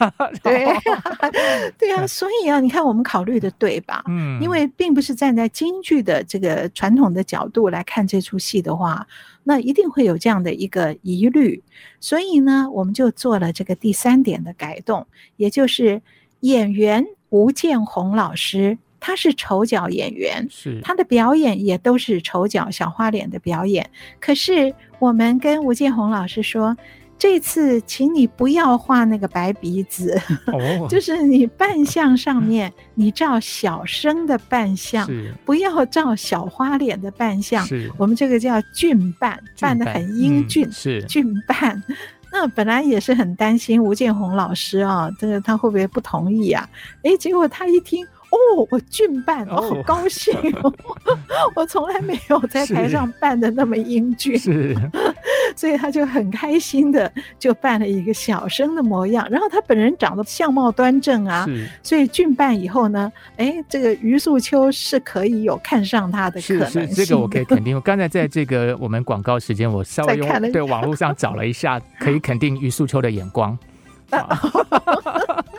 [0.42, 0.66] 对
[1.77, 4.05] 对啊， 所以啊，你看我们考虑的对吧？
[4.07, 9.07] 嗯，因为并不是站在京剧的这个传统的角度来看这出戏的话。
[9.49, 11.63] 那一定会有这样的一个疑虑，
[12.01, 15.07] 所以呢，我们就做了这个第三点的改动，
[15.39, 16.03] 也就是
[16.41, 23.89] 演员吴建宏老师，他是丑角演员，是他的表演也都是丑角小花脸的表演，
[24.21, 26.77] 可是我们跟吴建宏老师说。
[27.19, 35.09] 这次，请你不要画那个白鼻子，哦、 就是你扮相上面， 你照小生的扮相，
[35.45, 37.67] 不要照小花脸的扮相。
[37.97, 41.83] 我们这个叫俊扮，扮的很英俊，嗯、是俊扮。
[42.31, 46.69] 那本来也是很担心吴建宏老师啊，这个他会不会不同意啊？
[47.03, 48.07] 哎，结果他一听。
[48.31, 50.72] 哦，我俊扮，我好高兴哦！
[51.57, 54.76] 我从来没有在台上扮的那么英俊，是，
[55.57, 59.26] 所以他就很开心的就扮了一个小生的模样。
[59.31, 61.47] 然后他本人长得相貌端正啊，
[61.83, 66.89] 所以俊扮以后呢，哎，这个于素秋是可以有看上他的可能性的。
[66.89, 67.74] 是，是这个我可以肯定。
[67.74, 73.59] 我刚才在这个我们广告时间，我稍微用对网络上找了一下，可以肯定于素秋的眼光。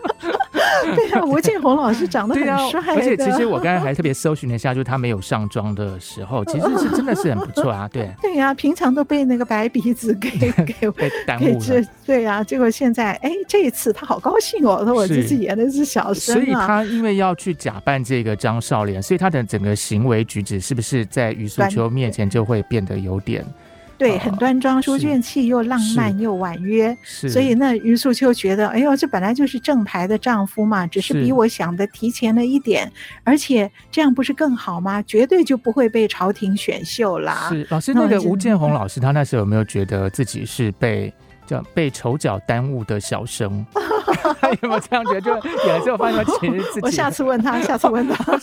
[0.96, 7.88] 对啊，吴建宏老师长得很帅，而且其实我刚才还特别搜寻了一下，就是他没有上妆的时候，其实是真的是很不错啊。
[7.92, 10.30] 对， 对呀、啊，平常都被那个白鼻子给
[10.66, 11.86] 给被耽误了。
[12.06, 23.46] 对呀、啊，结果现在哎，这一次他好高兴哦，说我这次演的是小生、啊、所以他因为要去假扮这个张少莲，所以他的整个行为举止是不是在于素秋面前就会变得有点？
[24.00, 32.90] 对，很端庄，书卷气又浪漫又婉约，所以那余素秋觉得，哎呦，这本来就是正牌的丈夫嘛，只是比我想的提前了一点，
[33.26, 35.02] 而且这样不是更好吗？
[35.02, 37.50] 绝对就不会被朝廷选秀啦。
[37.50, 41.14] 是老师，那个吴建宏老师，他那时候有没有觉得自己是被？
[41.50, 43.66] 叫被丑角耽误的小生，
[44.62, 45.22] 有没有这样觉得？
[45.22, 45.34] 就
[45.66, 48.40] 演了之后发现，其实自己我下次问他， 下次问他，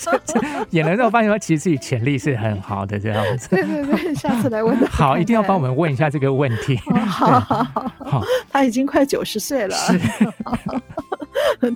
[0.70, 3.48] 演了之后发现，其实自己潜力是很好的，这样子。
[3.50, 4.86] 对对对，下次来问他。
[4.86, 6.76] 好，一定要帮我们问一下这个问题。
[7.06, 7.64] 好好
[8.04, 9.76] 好，他已经快九十岁了。
[9.76, 10.00] 是。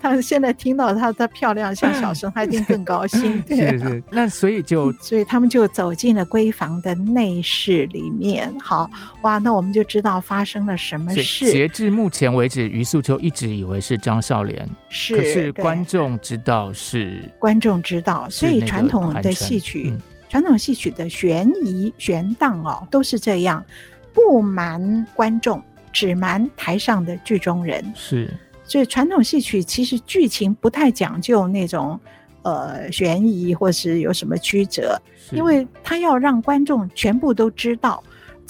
[0.01, 3.43] 他现在听到她的漂亮像小生，他一定更高兴。
[3.49, 8.53] 是是，那所以就所以他们就走进了闺房的内室里面。
[8.61, 8.89] 好
[9.23, 11.51] 哇，那我们就知道发生了什么事。
[11.51, 19.93] 截至目前为止，余素秋一直以为是张少莲，是，可是观众知道是观众知道，所以传统的戏曲，
[20.29, 23.65] 传统戏曲的悬疑悬档哦，都是这样，
[24.13, 25.63] 不瞒观众，
[25.93, 27.93] 只瞒台上的剧中人。
[27.95, 28.33] 是。
[28.65, 31.99] 所以传统戏曲其实剧情不太讲究那种，
[32.43, 34.97] 呃，悬疑或是有什么曲折，
[35.33, 38.01] 因为他要让观众全部都知道，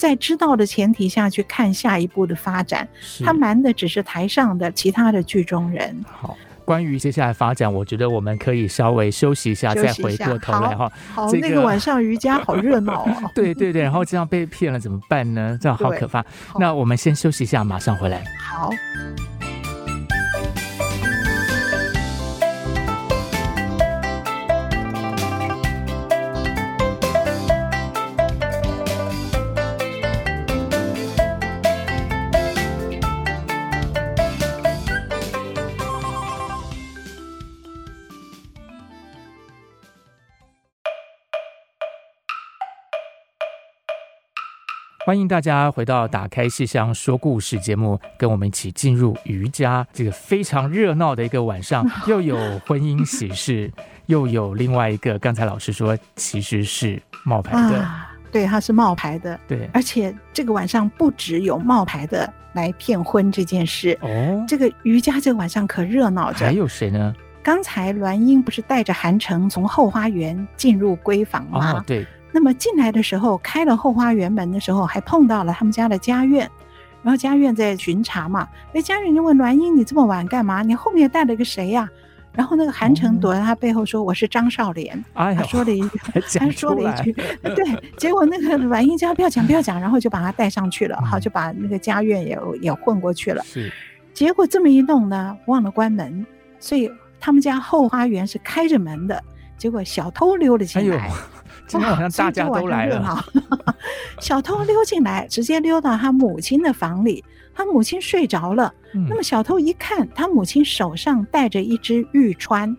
[0.01, 2.87] 在知道的前提下去看下一步的发展。
[3.23, 5.95] 他瞒的只是台上的其他的剧中人。
[6.11, 6.35] 好，
[6.65, 10.91] 关于接下来发展，我觉得我们可以稍微休息一下，再回过头来哈。
[11.13, 13.29] 好，好，这个、那个晚上瑜伽好热闹哦。
[13.35, 15.55] 对对对，然后这样被骗了怎么办呢？
[15.61, 16.25] 这样好可怕。
[16.57, 18.23] 那我们先休息一下，马上回来。
[18.39, 18.71] 好。
[45.03, 52.37] 欢迎大家回到《打开戏箱说故事》节目，跟我们一起进入瑜伽这个非常热闹的一个晚上， 又有
[52.67, 53.71] 婚姻喜事，
[54.05, 67.15] 又有另外一个，刚才老师说其实是冒牌的，啊、对，他是冒牌的，对，而且这个晚上不只有冒牌的来骗婚这件事，哦，这个瑜伽这个晚上可热闹着，还有谁呢？
[67.41, 71.73] 刚才栾英不是带着韩城从后花园进入闺房吗？
[71.73, 72.05] 哦、对。
[72.31, 76.49] 那么进来的时候，开了后花园门的时候，还碰到了他们家的家院，
[77.03, 78.47] 然后家院在巡查嘛。
[78.73, 80.61] 那家院就问栾英：“你这么晚干嘛？
[80.61, 81.89] 你后面带了个谁呀、啊？”
[82.33, 85.99] 然后那个韩城躲在他背后说：“我是张少莲。”他说了一句，
[86.39, 87.11] 他说了一句，
[87.41, 87.93] 对。
[87.97, 93.43] 结果那个栾英叫不要讲，不要讲，然后就把他带上去了，好，就把那个家院也也混过去了。
[93.43, 93.69] 是。
[94.13, 96.25] 结果这么一弄呢，忘了关门，
[96.59, 99.21] 所以他们家后花园是开着门的。
[99.57, 101.11] 结果小偷溜了进来。
[101.67, 103.23] 今天好像大家都来了，
[104.19, 107.23] 小偷溜进来，直接溜到他母亲的房里。
[107.53, 112.73] 他母亲睡着了，嗯，那么小偷一看，他母亲手上戴着一只玉釧，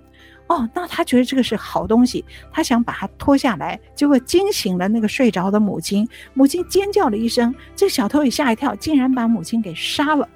[0.52, 2.22] 哦，那他觉得这个是好东西，
[2.52, 6.06] 他想把它脱下来，结果惊醒了那个睡着的母亲。
[6.34, 10.28] 母亲尖叫了一声，这小偷也吓一跳，竟然把母亲给杀了。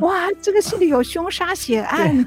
[0.00, 2.24] 哇，这个戏里有凶杀血 案，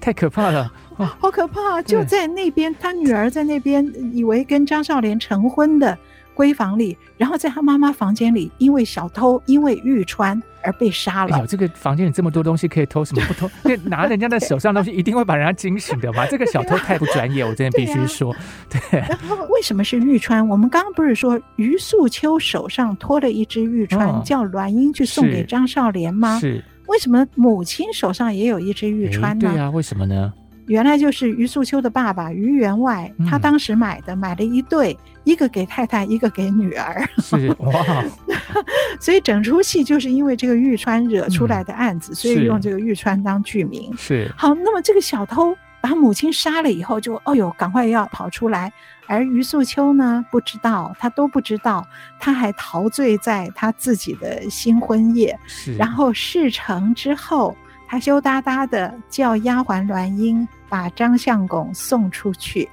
[0.00, 0.72] 太可怕了。
[1.18, 1.80] 好可怕！
[1.80, 5.96] 就在那边，他女儿在那边，以为跟张少莲成婚的
[6.40, 11.36] 闺房里，然后在他妈妈房间里，因为小偷，因为玉川而被杀了。
[11.36, 13.50] 哎呦，这个房间里这么多东西可以偷，什么不偷？
[13.62, 16.24] 那拿人家的手上东西，一定会把人家惊醒的嘛？
[16.26, 18.34] 这个小偷太不专业，我真的必须说。
[18.70, 19.00] 对，啊、对。
[19.00, 20.48] 然后为什么是玉川？
[20.48, 26.38] 我们刚刚不是说于素秋手上托了一只玉川，哦、叫栾英去送给张少莲吗？
[26.40, 26.64] 是。
[26.86, 29.48] 为什么母亲手上也有一只玉川呢？
[29.48, 30.32] 对呀、啊，为什么呢？
[30.66, 37.08] 原来就是于素秋的爸爸于员外，他当时买的，嗯、买了一对，一个给太太，一个给女儿。
[37.18, 38.04] 是哇，
[39.00, 43.94] 所以整出戏就是因为这个玉川惹出来的案子，嗯、所以用这个玉川当剧名。
[43.96, 48.72] 是好，那么这个小偷把母亲杀了以后就，就哦呦，赶快要跑出来。
[49.06, 51.84] 而于素秋呢，不知道，他都不知道，
[52.20, 55.36] 他还陶醉在他自己的新婚夜。
[55.46, 55.76] 是。
[55.76, 57.56] 然后事成之后，
[57.88, 62.66] 他羞答答的叫丫鬟栾英把张相公送出去。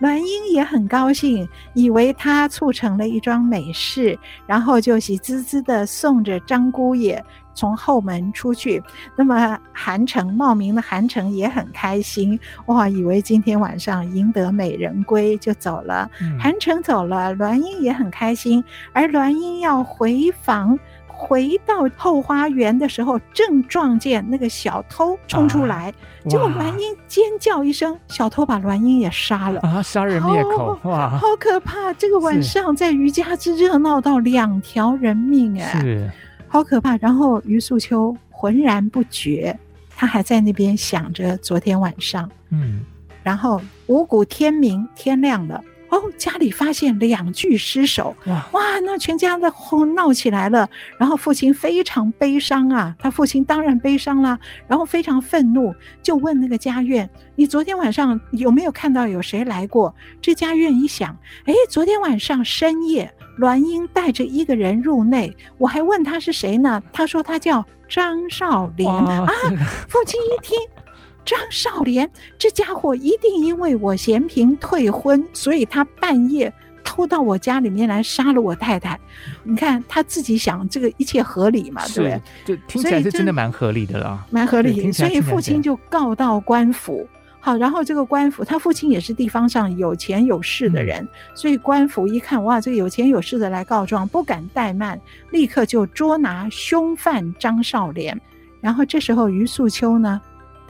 [0.00, 7.24] 栾英也很高兴，以为他促成了一桩美事，然后就喜滋滋的送着张姑爷。
[7.56, 8.82] 从后门出去，
[9.16, 12.36] 那么韩城冒名的韩城也很开心
[12.66, 16.10] 哇，以为今天晚上赢得美人归就走了。
[16.20, 18.62] 嗯、韩城走了，栾英也很开心。
[18.92, 20.76] 而栾英要回房，
[21.26, 29.82] 回到后花园的时候，正撞见那个小偷冲出来，啊、结果栾英尖叫一声，小偷把栾英也杀了啊！
[29.82, 31.94] 杀人灭口哇，好可怕！
[31.94, 35.80] 这个晚上在余家之热闹到两条人命哎。
[35.80, 36.10] 是。
[36.46, 36.96] 好可怕！
[36.98, 39.58] 然后于素秋浑然不觉，
[39.96, 42.30] 他还在那边想着昨天晚上。
[42.50, 42.82] 嗯，
[43.22, 45.60] 然后五谷天明，天亮了。
[45.94, 48.16] 哦，家里发现两具尸首。
[48.26, 50.68] 哇哇，那全家的哄闹起来了。
[50.98, 54.36] 然后父亲非常悲伤啊，他父亲当然悲伤了，
[54.66, 55.72] 然后非常愤怒，
[56.02, 63.14] 就问那个家院：“你昨天晚上有没有看到有谁来过？”这家院一想，哎，昨天晚上深夜。
[63.36, 66.80] 栾英带着一个人入内，我还问他是谁呢？
[66.92, 69.26] 他说他叫张少林啊。
[69.88, 70.56] 父亲一听，
[71.24, 76.52] 张少莲这家伙一定因为我嫌贫退婚，所以他半夜
[76.84, 78.98] 偷到我家里面来杀了我太太。
[79.42, 81.82] 你看他自己想，这个一切合理嘛？
[81.88, 82.22] 对不对？
[82.44, 84.92] 就听起来是真的蛮合理的啦，蛮合理。
[84.92, 87.08] 所以父亲就告到官府。
[87.40, 94.98] 好，然后这个官府，他父亲也是地方上有钱有势的人，嗯、所以官府一看，哇，这个有钱有势的来告状，不敢怠慢，
[95.30, 98.18] 立刻就捉拿凶犯张少莲。
[98.62, 100.18] 然后这时候于素秋呢，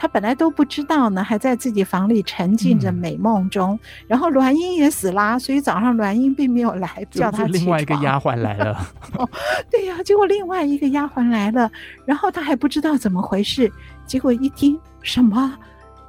[0.05, 3.73] 他本来都不知道呢，还在自己房里沉浸着美梦中。
[3.73, 7.63] 嗯、然后栾英也死啦，所以早上栾英并没有来叫他起床。
[7.63, 8.87] 另外一个丫鬟来了，
[9.17, 9.27] 哦，
[9.71, 11.73] 对呀、啊，结果另外一个丫鬟来了，
[12.05, 13.73] 然后他还不知道怎么回事，
[14.05, 15.57] 结果一听什么？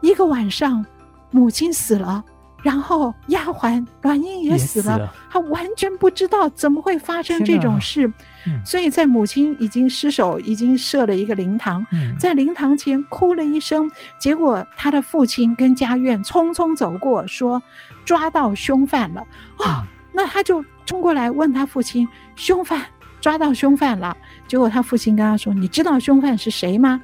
[0.02, 0.86] 一个晚上，
[1.32, 2.22] 母亲死了，
[2.66, 8.12] 然后丫鬟软英也死了，他完全不知道怎么会发生这种事，
[8.48, 13.88] 嗯、所以在母亲已经失手，已经设了一个灵堂，嗯、在灵堂前哭了一声，
[14.18, 17.62] 结果他的父亲跟家院匆匆走过，说
[18.04, 19.22] 抓到凶犯了。
[19.58, 22.82] 啊、哦，那他就冲过来问他父亲，凶犯
[23.22, 27.00] 抓到凶犯了，结果他父亲跟他说，你知道凶犯是谁吗？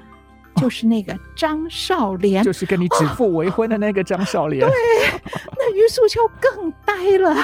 [0.55, 4.65] 就是那个张少莲，就是跟你指腹为婚的那个张少莲。
[4.65, 4.69] 哦。
[4.71, 7.35] 对，那于素秋更呆了，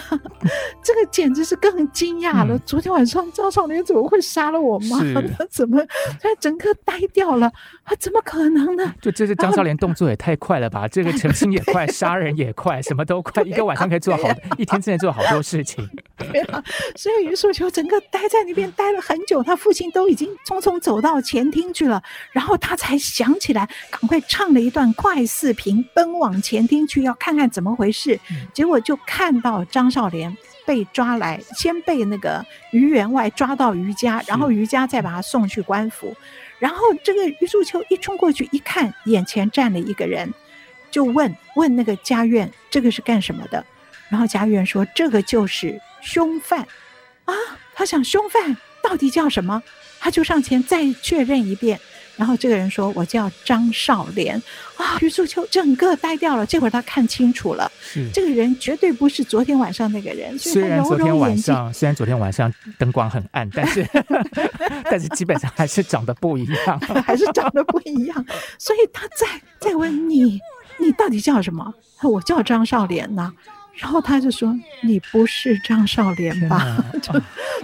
[0.84, 2.55] 这个简直是更惊讶了。
[2.55, 4.99] 嗯、昨天晚上张少莲怎么会杀了我妈？
[4.99, 5.84] 是他怎么
[6.22, 7.47] 他整个呆掉了？
[7.84, 8.93] 啊怎么可能呢？
[9.01, 10.88] 就这是张少莲动作也太快了吧？
[10.89, 15.88] 这个成亲也快，杀人也快，什么都快，一个晚上可以做好，一天之内做好多事情。
[16.18, 16.64] 对啊，
[16.95, 22.01] 所以于素秋整个待在那边待了很久，他父亲都已经匆匆走到前厅去了，
[22.32, 22.97] 然后他才。
[22.98, 28.20] 想起来，赶快唱了一段快四平，奔往前厅去，要看看怎么回事。
[28.54, 30.36] 结果就看到张少莲
[30.66, 36.16] 被抓来，先被那个于员外抓到于家，然后于家再把他送去官府。
[36.60, 40.34] 然后这个于素秋一冲过去一看，眼前站了一个人，
[40.89, 43.64] 就问问那个家院，这个是干什么的？
[44.10, 46.62] 然后家院说，这个就是凶犯
[47.26, 47.34] 啊。
[47.76, 49.62] 他想凶犯到底叫什么？
[50.00, 51.80] 他就上前再确认一遍。
[52.18, 54.41] 然后这个人说：“我叫张少莲。”
[54.78, 56.45] 啊，于素秋整个呆掉了。
[56.45, 57.72] 这会儿他看清楚了，
[58.13, 60.38] 这个人绝对不是昨天晚上那个人。
[60.38, 63.88] 虽然昨天晚上，虽然昨天晚上灯光很暗，但是
[64.89, 68.26] 但是基本上还是长得不一样， 还是长得不一样。
[68.59, 69.26] 所以他在
[69.59, 70.39] 在问你，
[70.80, 71.74] 你到底叫什么？
[72.03, 73.34] 我叫张少莲呐。
[73.80, 77.13] 然后他就说：“你不是张少莲吧？”啊、就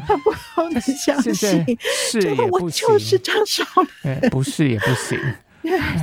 [0.05, 0.31] 他不
[0.71, 3.65] 能相信，是也不行，我就是张少
[4.03, 5.19] 莲，不是也不行。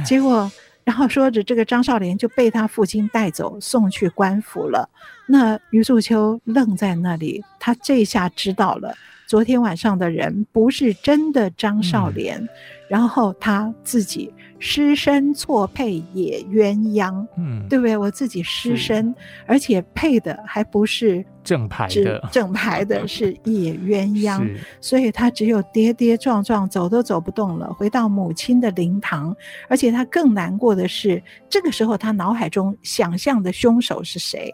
[0.04, 0.50] 结果，
[0.84, 4.88] 然后说着这个张少莲就被他父亲带走，送去官府了。
[5.28, 8.94] 那于素秋愣在那里，他这下知道了。
[9.28, 12.48] 昨天晚上的人不是真的张少莲，嗯、
[12.91, 17.97] 然后他自己失身错配野鸳鸯，嗯，对不对？
[17.97, 19.14] 我自己失身，
[19.47, 24.45] 而且配的还不是正牌的，正牌的 是野鸳鸯，
[24.80, 29.32] 所以他只有跌跌撞撞，走都走不动了，回到母亲的灵堂。
[29.68, 34.53] 而且他更难过的是，这个时候他脑海中想象的凶手是谁？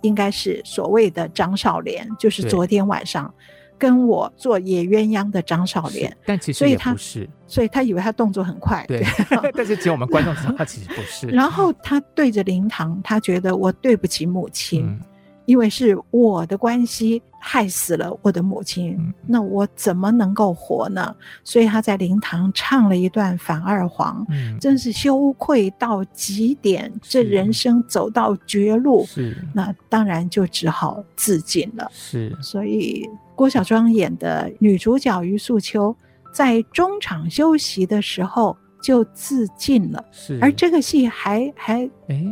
[0.00, 3.30] 应该是所谓的张少莲，就是昨天晚上。
[3.78, 9.04] 跟我做野鸳鸯的张少莲，但其实也不是，所以他，所以他以为他动作很快，对，
[9.54, 11.26] 但是其实我们观众知道他其实不是。
[11.28, 14.86] 然后他对着灵堂，他觉得我对不起母亲。
[14.86, 15.00] 嗯
[15.46, 21.14] 因为是我的关系害死了我的母亲，嗯、那我怎么能够活呢？
[21.42, 31.86] 所以他在灵堂唱了一段反二黄，嗯、真是羞愧到极点，这人生走到绝路，是那当然就只好自尽了。
[31.92, 35.94] 是，所以郭小庄演的女主角于素秋
[36.32, 40.02] 在中场休息的时候就自尽了。
[40.10, 41.88] 是，而这个戏还还，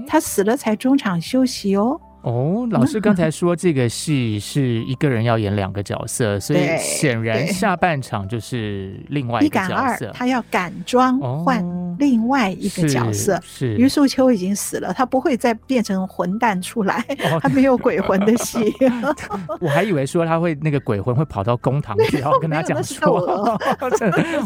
[0.07, 2.01] 她死了才中场休息哦。
[2.23, 11.65] 哦，老师刚才说这个戏是一个人要演两个角色，所以显然下半场就是另外一个角色，他要改装换
[11.99, 13.41] 另外一个角色。
[13.43, 17.05] 是余素秋已经死了，他不会再变成混蛋出来，
[17.43, 18.73] 他没有鬼魂的戏。
[19.61, 23.11] 我还以为说他会那个鬼魂会跑到公堂去，然后跟他讲说，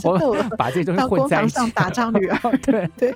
[0.03, 2.39] 我把这东西混在一起打仗女儿。
[2.63, 3.15] 对对，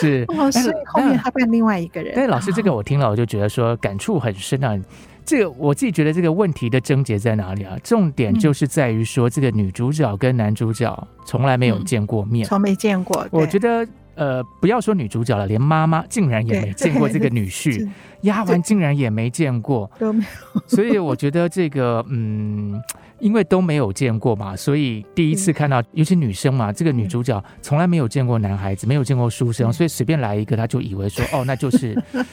[0.00, 2.12] 是哦，所以后面他变另外一个人。
[2.12, 3.67] 对，老师这个我听了，我就觉得说。
[3.76, 4.78] 感触很深啊！
[5.24, 7.76] 这个我自己觉得这个问题的症结在哪里啊？
[7.84, 13.26] 重点就是在于说，这个女主角跟男主角从来没有见过面，从没见过。
[13.30, 17.86] 我觉得呃，不要说女主角了，连妈妈竟然也没见过这个女婿，
[18.22, 20.62] 丫鬟竟然也没见过，都没有。
[20.66, 22.82] 所以我觉得这个嗯，
[23.20, 32.00] 因为都没有见过嘛，所以第一次看到，尤其女生嘛，这个女主角从来没有见过男孩子，没有见过书生，所以随便来一个，她就以为说哦，那就是。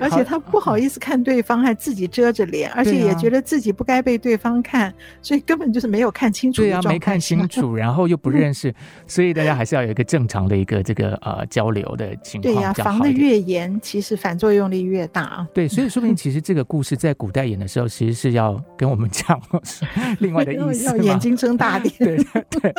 [0.00, 6.62] 而且他不好意思看对方，还自己遮着脸，而且也觉得自己不该被对方看，所以根本就是没有看清楚。
[6.62, 8.72] 对啊，没看清楚， 然后又不认识，
[9.06, 12.54] 所以大家还是要有一个正常的一个这个呃交流的情况。
[12.54, 15.48] 对呀，防的越严，其实反作用力越大啊。
[15.52, 19.38] 对，所以说明其实这个故事在古代演的时候，其实是要跟我们讲
[20.20, 21.94] 另外的 意思，要眼睛睁大点。
[21.98, 22.16] 对
[22.50, 22.74] 对。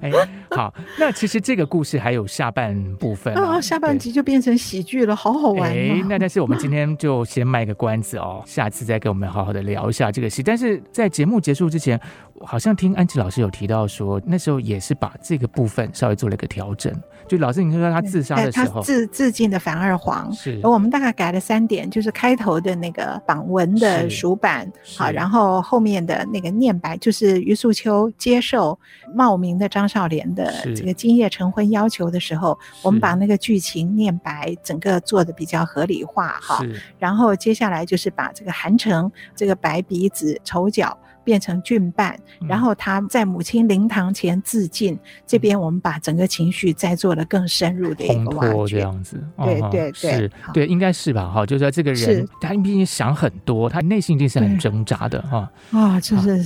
[0.00, 0.10] 哎，
[0.50, 5.70] 好，那其实这个故事还有下半部分啊，下半集就变成喜剧了，好好玩。
[5.70, 10.42] 哎那但是我们今天就先卖个关子哦，下次再跟我们好好的聊一下这个戏。
[10.42, 11.98] 但是在节目结束之前，
[12.40, 16.92] 好像听安琪老师有提到说，那时候也是把这个部分稍微做了一个调整。
[17.26, 20.32] 就老师，你说他自杀的时候，他自自尽的反二黄。
[20.32, 28.78] 是，我们大概改了三点，就是开头的那个榜文的署版，好，然后后面的那个念白，就是余素秋接受
[29.14, 36.64] 冒名的张少莲的这个今夜成婚要求的时候，我们把那个剧情念白，整个做的比较合理化哈。
[36.98, 40.96] 然后接下来就是把这个韩城这个白鼻子丑角。
[41.24, 44.94] 变成俊扮，然后他在母亲灵堂前自尽。
[44.94, 49.22] 嗯、这边我们把整个情绪再做了更深入的一个挖掘，这样子。
[49.42, 51.28] 对对对，是，对，应该是吧？
[51.28, 55.50] 哈，就是说这个人，是他毕竟想很多，他内心一定是很挣扎的哈。
[55.70, 56.44] 啊，就是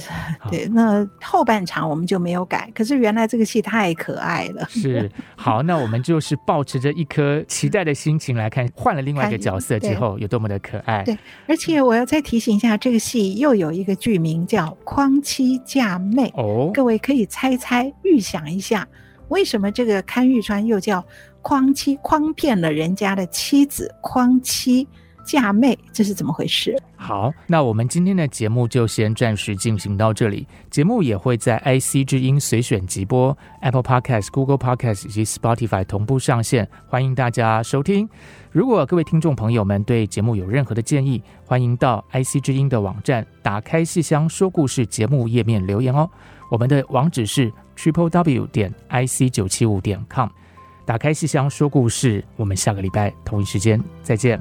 [0.50, 0.66] 对。
[0.68, 4.66] 那后半场我们就没有改，可是原来这个戏太可爱了。
[4.68, 11.02] 是， 好，那我们就是抱持着一颗期待的心情来看，换了另外一个角色之后有多么的可爱。
[11.02, 14.67] 对，而且我要再提醒一下，这个戏又有一个剧名叫。
[14.84, 18.86] 匡妻嫁妹哦，各位可以猜猜、预想一下，
[19.28, 21.04] 为什么这个堪玉川又叫
[21.42, 21.96] 诓妻？
[21.98, 24.86] 诓骗了人家的妻子，诓妻
[25.28, 26.74] 嫁妹，这是怎么回事？
[26.96, 30.46] 好，那我们今天的节目就先暂时进行到这里。
[30.70, 38.08] 节目也会在 IC 之音随选即播、Apple Podcast、Google Podcast 以及 Spotify 同步上线，欢迎大家收听。
[38.50, 46.08] 如果各位听众朋友们对节目有任何的建议，欢迎到 IC 之音的网站打开戏箱说故事节目页面留言哦。
[46.50, 50.30] 我们的网址是 triple w 点 ic 九七五点 com。
[50.86, 54.40] 打开戏箱说故事，我们下个礼拜同一时间再见，